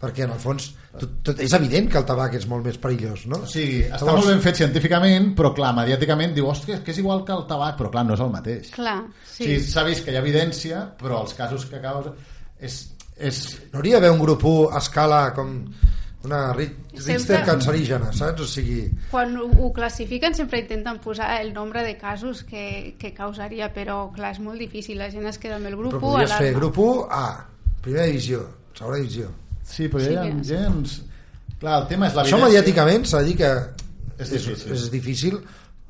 [0.00, 0.66] perquè en el fons
[0.96, 3.42] tot, tot, és evident que el tabac és molt més perillós, no?
[3.44, 7.24] O sigui, està molt ben fet científicament, però clar, mediàticament diu, hòstia, que és igual
[7.24, 8.70] que el tabac, però clar, no és el mateix.
[8.76, 9.32] Clar, Sí.
[9.32, 9.42] sí.
[9.42, 12.14] O sigui, s'ha vist que hi ha evidència, però els casos que causa...
[12.60, 12.78] És,
[13.16, 13.42] és...
[13.72, 15.54] No hauria d'haver un grup 1 a escala com
[16.26, 18.40] una Richter cancerígena, saps?
[18.42, 23.12] O sigui, Quan ho, ho classifiquen sempre intenten posar el nombre de casos que, que
[23.14, 26.06] causaria, però clar, és molt difícil, la gent es queda amb el grup però 1
[26.08, 26.60] podries fer alarma.
[26.60, 27.26] grup 1 A,
[27.84, 28.42] primera divisió,
[28.74, 29.28] segona divisió.
[29.66, 31.02] Sí, però Sí, hi ha que- gens...
[31.58, 32.46] Clar, el tema és Això l'evidència.
[32.46, 33.50] mediàticament s'ha de dir que
[34.18, 34.72] És és, difícil.
[34.74, 35.38] és difícil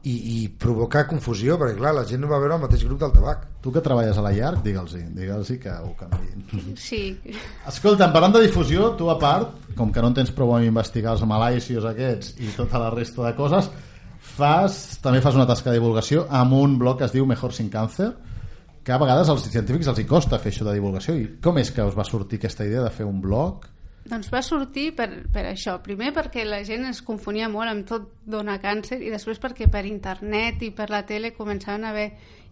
[0.07, 0.13] i,
[0.45, 3.41] i provoca confusió, perquè clar, la gent no va veure el mateix grup del tabac.
[3.61, 6.77] Tu que treballes a la llarg, digue'ls-hi, digue'ls que ho canviïn.
[6.79, 7.19] Sí,
[7.67, 11.17] Escolta, parlant de difusió, tu a part, com que no en tens prou amb investigar
[11.19, 13.69] els malaisios aquests i tota la resta de coses,
[14.21, 17.69] fas, també fas una tasca de divulgació amb un blog que es diu Mejor sin
[17.71, 18.13] càncer,
[18.87, 21.17] que a vegades als científics els hi costa fer això de divulgació.
[21.19, 23.67] I com és que us va sortir aquesta idea de fer un blog?
[24.07, 25.77] doncs va sortir per, per això.
[25.83, 29.85] Primer perquè la gent es confonia molt amb tot dona càncer i després perquè per
[29.89, 32.07] internet i per la tele començaven a haver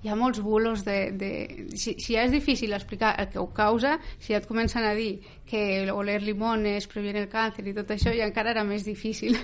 [0.05, 0.99] hi ha molts bulos de...
[1.17, 1.31] de
[1.79, 4.93] si, si ja és difícil explicar el que ho causa, si ja et comencen a
[4.99, 9.39] dir que oler limones previene el càncer i tot això, ja encara era més difícil.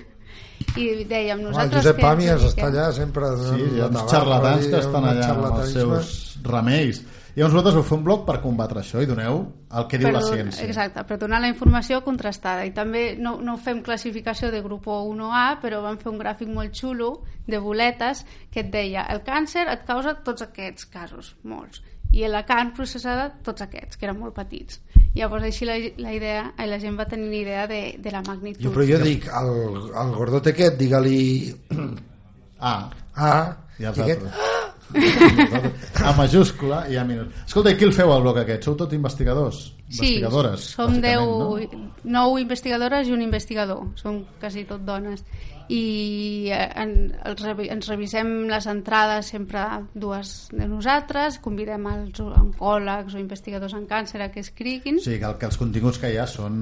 [0.77, 1.81] I dèiem, Home, el nosaltres...
[1.81, 3.31] Josep que ens Pàmies està allà sempre...
[3.41, 6.13] Sí, hi ha uns xarlatans que estan allà amb els seus
[6.47, 7.01] remeis.
[7.31, 9.45] I llavors vosaltres vau fer un blog per combatre això i doneu
[9.79, 10.67] el que diu per la ciència.
[10.67, 12.65] Exacte, per donar la informació contrastada.
[12.67, 16.75] I també no, no fem classificació de grup 1A, però vam fer un gràfic molt
[16.75, 17.13] xulo
[17.47, 21.85] de boletes que et deia el càncer et causa tots aquests casos, molts.
[22.13, 24.81] I la carn processada, tots aquests, que eren molt petits.
[25.15, 28.63] Llavors així la, la idea, eh, la gent va tenir idea de, de la magnitud.
[28.67, 29.53] Jo, però jo dic, el,
[30.03, 31.21] el gordote aquest, digue-li...
[32.61, 33.35] Ah, A,
[33.81, 34.27] i els i aquest...
[34.27, 34.50] altres.
[36.09, 37.29] A majúscula i a minús.
[37.47, 38.67] Escolta, i qui el feu el blog aquest?
[38.67, 39.71] Sou tot investigadors?
[39.91, 41.71] Sí, investigadores, som bàsicament,
[42.05, 45.25] 10, 9 investigadores i un investigador, som quasi tot dones.
[45.71, 46.95] I eh, en,
[47.27, 49.65] els, ens revisem les entrades sempre
[49.95, 54.99] dues de nosaltres, convidem els oncòlegs o investigadors en càncer a que escriguin.
[55.03, 56.57] Sigui, que, el, que els continguts que hi ha són...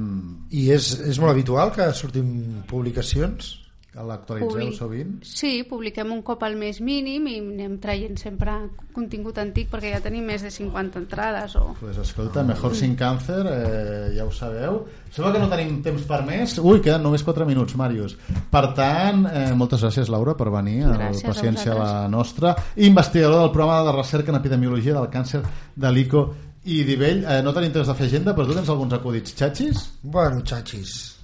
[0.52, 2.28] I és, és molt habitual que sortim
[2.68, 3.54] publicacions?
[3.98, 5.14] Que l'actualitzeu Publi- sovint?
[5.26, 8.52] Sí, publiquem un cop al mes mínim i anem traient sempre
[8.94, 11.64] contingut antic perquè ja tenim més de 50 entrades o...
[11.80, 14.84] Pues escolta, mejor sin càncer, eh, ja ho sabeu.
[15.10, 16.54] Sembla que no tenim temps per més.
[16.62, 18.14] Ui, queden només 4 minuts, Màrius.
[18.52, 22.54] Per tant, eh, moltes gràcies, Laura, per venir Gràcies a Paciència a la nostra.
[22.76, 25.42] Investigadora del programa de recerca en epidemiologia del càncer
[25.74, 26.26] de l'ICO
[26.70, 27.24] i d'Ivell.
[27.26, 29.88] Eh, no tenim temps de fer agenda, però tu tens alguns acudits xatxis?
[30.02, 31.16] Bueno, xatxis,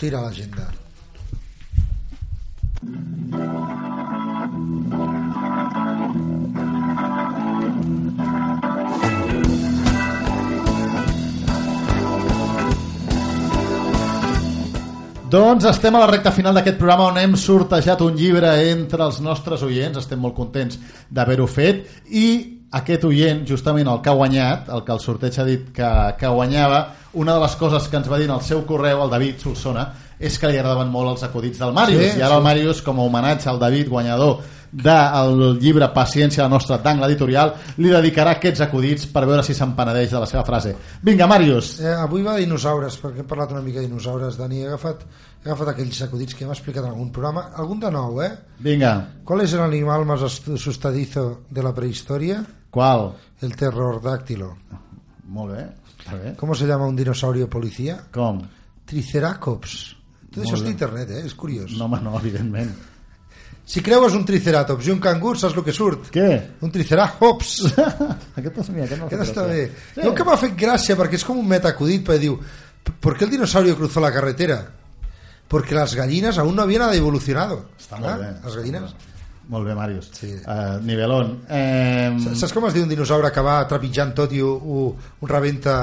[0.00, 0.70] tira l'agenda.
[2.78, 2.86] Doncs
[15.68, 19.62] estem a la recta final d'aquest programa on hem sortejat un llibre entre els nostres
[19.66, 20.78] oients, estem molt contents
[21.10, 21.82] d'haver-ho fet.
[22.14, 26.14] I aquest oient, justament el que ha guanyat, el que el sorteig ha dit que,
[26.20, 29.10] que guanyava, una de les coses que ens va dir en el seu correu, el
[29.10, 29.88] David Solsona,
[30.18, 32.38] és que li agradaven molt els acudits del Màrius, Sí, i ara sí.
[32.40, 34.40] el Màrius, com a homenatge al David, guanyador
[34.70, 39.72] del llibre Paciència, la nostra d'angle editorial, li dedicarà aquests acudits per veure si se'n
[39.78, 40.74] penedeix de la seva frase.
[41.02, 41.78] Vinga, Màrius!
[41.80, 44.60] Eh, avui va de dinosaures, perquè hem parlat una mica de dinosaures, Dani.
[44.60, 45.06] He agafat,
[45.44, 47.46] he agafat aquells acudits que hem explicat en algun programa.
[47.56, 48.32] Algun de nou, eh?
[48.58, 48.92] Vinga,
[49.24, 52.44] ¿Cuál es el animal más asustadizo de la prehistoria?
[52.70, 53.14] qual?
[53.40, 54.56] El terrordáctilo.
[55.28, 55.62] Molt bé,
[55.98, 56.34] està bé.
[56.36, 58.02] ¿Cómo se llama un dinosaurio policía?
[58.12, 58.42] Com?
[58.84, 59.96] Triceratops.
[60.38, 61.24] Tot això és d'internet, eh?
[61.26, 61.74] És curiós.
[61.76, 62.72] No, home, no, evidentment.
[63.68, 66.06] Si creues un triceratops i un cangur, saps el que surt?
[66.14, 66.28] Què?
[66.64, 67.50] Un triceratops.
[67.76, 69.66] aquest, és, mira, aquest, no Aquest està bé.
[69.92, 70.00] Sí.
[70.00, 70.12] Sí.
[70.16, 72.38] que m'ha fet gràcia, perquè és com un metacudit, perquè diu,
[73.04, 74.56] ¿por qué el dinosaurio cruzó la carretera?
[75.52, 77.66] Porque las gallinas aún no habían evolucionado.
[77.76, 78.32] Està Clar, molt bé.
[78.46, 78.96] Les gallines.
[79.52, 80.08] Molt bé, Màrius.
[80.16, 80.32] Sí.
[80.48, 81.36] Uh, nivelón.
[81.52, 82.08] Eh,
[82.40, 85.76] Saps com es diu un dinosaure que va trepitjant tot i ho, ho, ho rebenta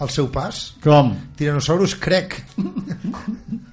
[0.00, 0.74] al seu pas?
[0.84, 1.16] com?
[1.40, 2.36] Tyrannosaurus crec.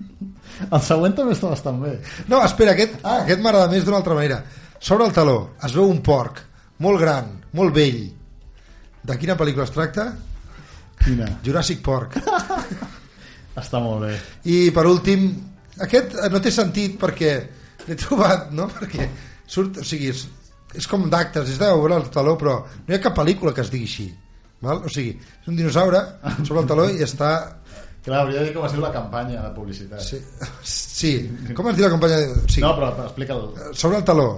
[0.66, 1.98] El següent també està bastant bé.
[2.32, 3.22] No, espera, aquest, ah.
[3.24, 4.42] aquest m'agrada més d'una altra manera.
[4.80, 6.42] Sobre el taló es veu un porc,
[6.86, 8.04] molt gran, molt vell.
[9.08, 10.10] De quina pel·lícula es tracta?
[11.04, 11.30] Quina?
[11.46, 12.18] Jurassic Park.
[13.62, 14.14] Està molt bé.
[14.54, 15.30] I per últim,
[15.82, 17.32] aquest no té sentit perquè
[17.88, 18.68] l'he trobat, no?
[18.74, 19.08] Perquè
[19.50, 20.26] surt, o sigui, és,
[20.78, 23.64] és com d'actes, és de veure el taló, però no hi ha cap pel·lícula que
[23.66, 24.08] es digui així.
[24.62, 24.84] Val?
[24.86, 26.04] O sigui, és un dinosaure
[26.44, 27.32] sobre el taló i està...
[28.08, 30.00] Clar, hauria de dir com es diu la campanya de publicitat.
[30.00, 30.20] Sí,
[30.64, 31.14] sí.
[31.54, 32.22] com es diu la campanya?
[32.48, 32.62] Sí.
[32.64, 33.50] No, però explica'l.
[33.76, 34.30] Sobre el taló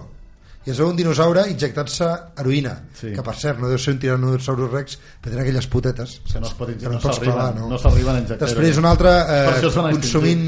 [0.68, 2.08] i es veu un dinosaure injectant-se
[2.42, 3.14] heroïna Sí.
[3.16, 6.48] que per cert no deu ser un tiranosaurus rex però tenen aquelles putetes Que no
[6.50, 8.80] es pot injectar, no s'arriben- no s'arriben a injectar després heroïna.
[8.84, 10.44] un altre eh, consumint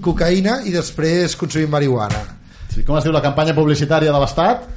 [0.00, 2.22] cocaïna i després consumint marihuana
[2.70, 4.68] Sí, com es diu la campanya publicitària de l'Estat?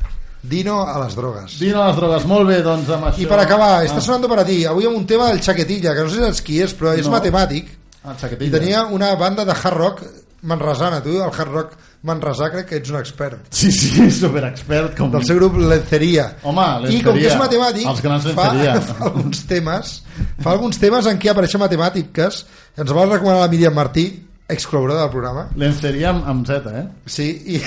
[0.44, 1.58] Dino a les drogues.
[1.60, 3.22] Dino a les drogues, molt bé, doncs amb això...
[3.24, 4.02] i per acabar, està Ah.
[4.04, 4.66] sonando para ti.
[4.68, 7.08] Avui amb un tema del Chaquetilla, que no sé si saps qui és però és
[7.08, 7.14] No.
[7.16, 7.70] matemàtic.
[8.04, 10.02] Ah, i tenia una banda de hard rock
[10.41, 13.46] manresana, tu el hard rock manresà crec que ets un expert.
[13.50, 14.98] Sí, sí, superexpert.
[14.98, 15.10] Com...
[15.14, 18.82] del seu grup Lenceria Home, i com que és Lenceria, matemàtic els grans fa, Lenceria.
[18.89, 19.94] fa alguns temes
[20.44, 22.44] fa alguns temes en què apareixen matemàtiques.
[22.76, 24.10] Ens vol recomanar la Míriam Martí
[24.50, 26.84] exclourada del programa Lenceria amb, amb Z, eh?
[27.06, 27.62] sí, i,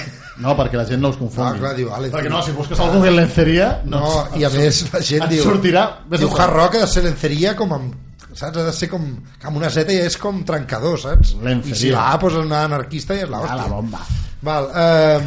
[0.45, 1.57] No, perquè la gent no us confongui.
[1.57, 2.19] Ah, clar, diu, ah, lenceria.
[2.19, 3.69] Perquè no, si busques algú que lenceria...
[3.89, 5.87] no, et- i a més la gent et diu sortirà...
[6.13, 7.95] Diu hard rock ha de ser lenceria com amb
[8.37, 8.43] saps?
[8.45, 9.07] Ha de ser com,
[9.49, 11.33] amb una Z i és com trencador, saps?
[11.41, 14.03] I si la A posa una anarquista i és la Ah, la bomba.
[14.45, 15.21] Val, eh,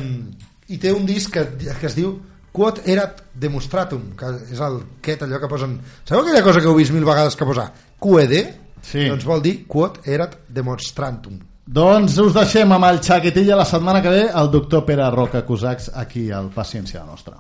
[0.70, 2.14] I té un disc que, que es diu
[2.54, 5.76] Quod erat demonstratum, que és el quet, allò que posen...
[6.06, 7.68] Sabeu aquella cosa que heu vist mil vegades que posa
[8.02, 8.34] QED?
[8.82, 9.07] Sí.
[9.09, 11.39] Doncs vol dir Quod erat demonstrantum.
[11.69, 15.91] Doncs us deixem amb el xaquetilla la setmana que ve el doctor Pere Roca Cosacs
[15.93, 17.38] aquí al Paciència Nostra.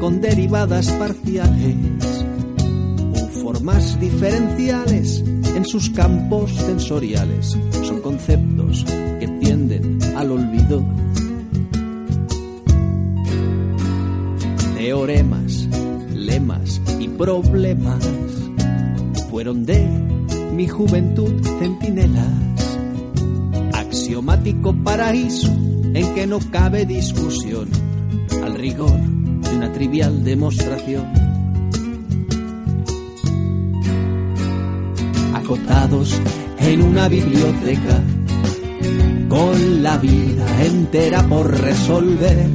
[0.00, 2.24] Con derivadas parciales,
[3.12, 5.22] u formas diferenciales
[5.54, 7.56] en sus campos sensoriales.
[7.84, 8.84] Son conceptos
[9.20, 10.84] que tienden al olvido.
[14.76, 15.68] Teoremas,
[16.12, 18.04] lemas y problemas
[19.30, 19.86] fueron de
[20.52, 22.78] mi juventud centinelas
[23.72, 25.52] axiomático paraíso
[25.94, 27.85] en que no cabe discusión
[28.74, 31.06] de una trivial demostración.
[35.32, 36.20] Acotados
[36.58, 38.02] en una biblioteca
[39.28, 42.48] con la vida entera por resolver.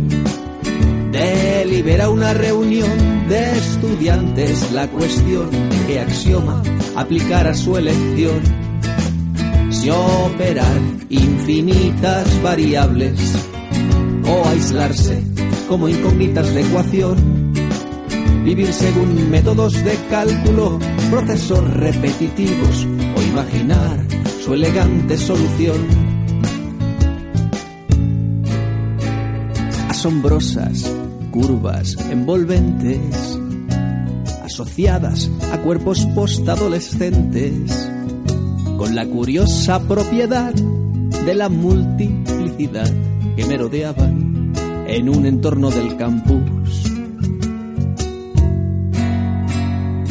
[1.14, 5.50] Delibera una reunión de estudiantes la cuestión
[5.88, 6.62] qué axioma
[6.98, 8.42] aplicar a su elección
[9.70, 13.34] si operar infinitas variables
[14.26, 15.31] o aislarse
[15.72, 17.54] como incógnitas de ecuación,
[18.44, 20.78] vivir según métodos de cálculo,
[21.10, 24.06] procesos repetitivos o imaginar
[24.44, 25.78] su elegante solución.
[29.88, 30.94] Asombrosas
[31.32, 33.40] curvas envolventes
[34.44, 37.90] asociadas a cuerpos postadolescentes
[38.78, 42.92] con la curiosa propiedad de la multiplicidad
[43.38, 44.21] que merodeaban
[44.88, 46.92] en un entorno del campus.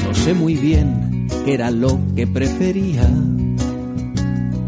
[0.04, 3.08] No sé muy bien qué era lo que prefería,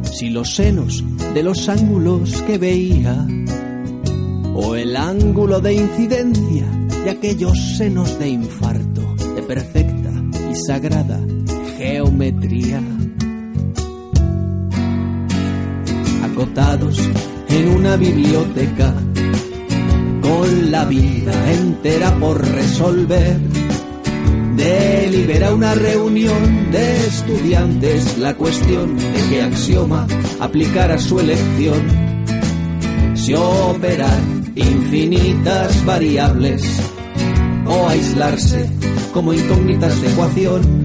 [0.04, 3.26] si los senos de los ángulos que veía,
[4.54, 6.66] o el ángulo de incidencia
[7.04, 10.10] de aquellos senos de infarto, de perfecta
[10.50, 11.20] y sagrada
[11.78, 12.80] geometría.
[16.32, 16.98] acotados
[17.48, 18.94] en una biblioteca
[20.70, 23.38] la vida entera por resolver.
[24.56, 30.06] Delibera una reunión de estudiantes la cuestión de qué axioma
[30.40, 31.82] aplicar a su elección.
[33.14, 34.20] Si operar
[34.54, 36.62] infinitas variables
[37.66, 38.68] o aislarse
[39.12, 40.82] como incógnitas de ecuación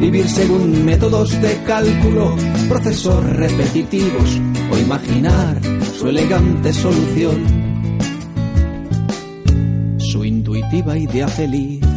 [0.00, 2.36] vivir según métodos de cálculo,
[2.68, 4.40] procesos repetitivos
[4.70, 5.58] o imaginar
[5.98, 7.53] su elegante solución.
[10.64, 11.93] positiva, idea feliz.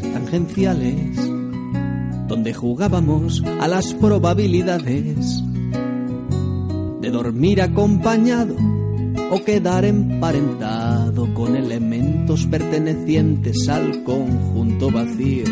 [0.00, 1.16] Tangenciales,
[2.28, 5.42] donde jugábamos a las probabilidades
[7.00, 8.56] de dormir acompañado
[9.30, 15.44] o quedar emparentado con elementos pertenecientes al conjunto vacío.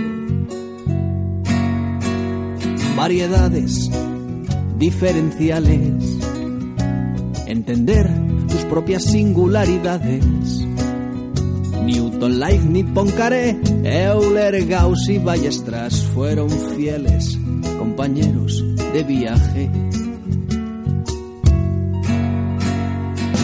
[2.96, 3.90] Variedades
[4.78, 6.18] diferenciales,
[7.46, 8.10] entender
[8.48, 10.69] tus propias singularidades.
[11.84, 17.38] Newton, Leibniz, Poincaré, Euler, Gauss y Ballestras fueron fieles
[17.78, 19.70] compañeros de viaje.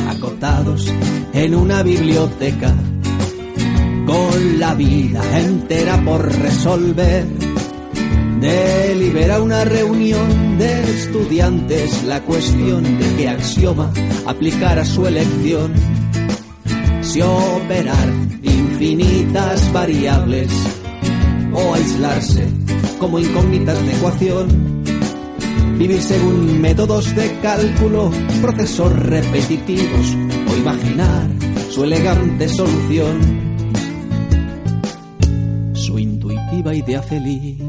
[0.09, 0.93] Acotados
[1.33, 2.75] en una biblioteca,
[4.07, 7.27] con la vida entera por resolver.
[8.41, 13.91] Delibera una reunión de estudiantes la cuestión de qué axioma
[14.27, 15.73] aplicar a su elección.
[17.23, 18.09] Operar
[18.43, 20.53] infinitas variables
[21.53, 22.47] o aislarse
[22.99, 24.49] como incógnitas de ecuación.
[25.79, 28.11] Vivir según métodos de cálculo,
[28.43, 30.15] procesos repetitivos
[30.51, 31.31] o imaginar
[31.71, 33.19] su elegante solución.
[35.73, 37.66] Su intuitiva idea feliz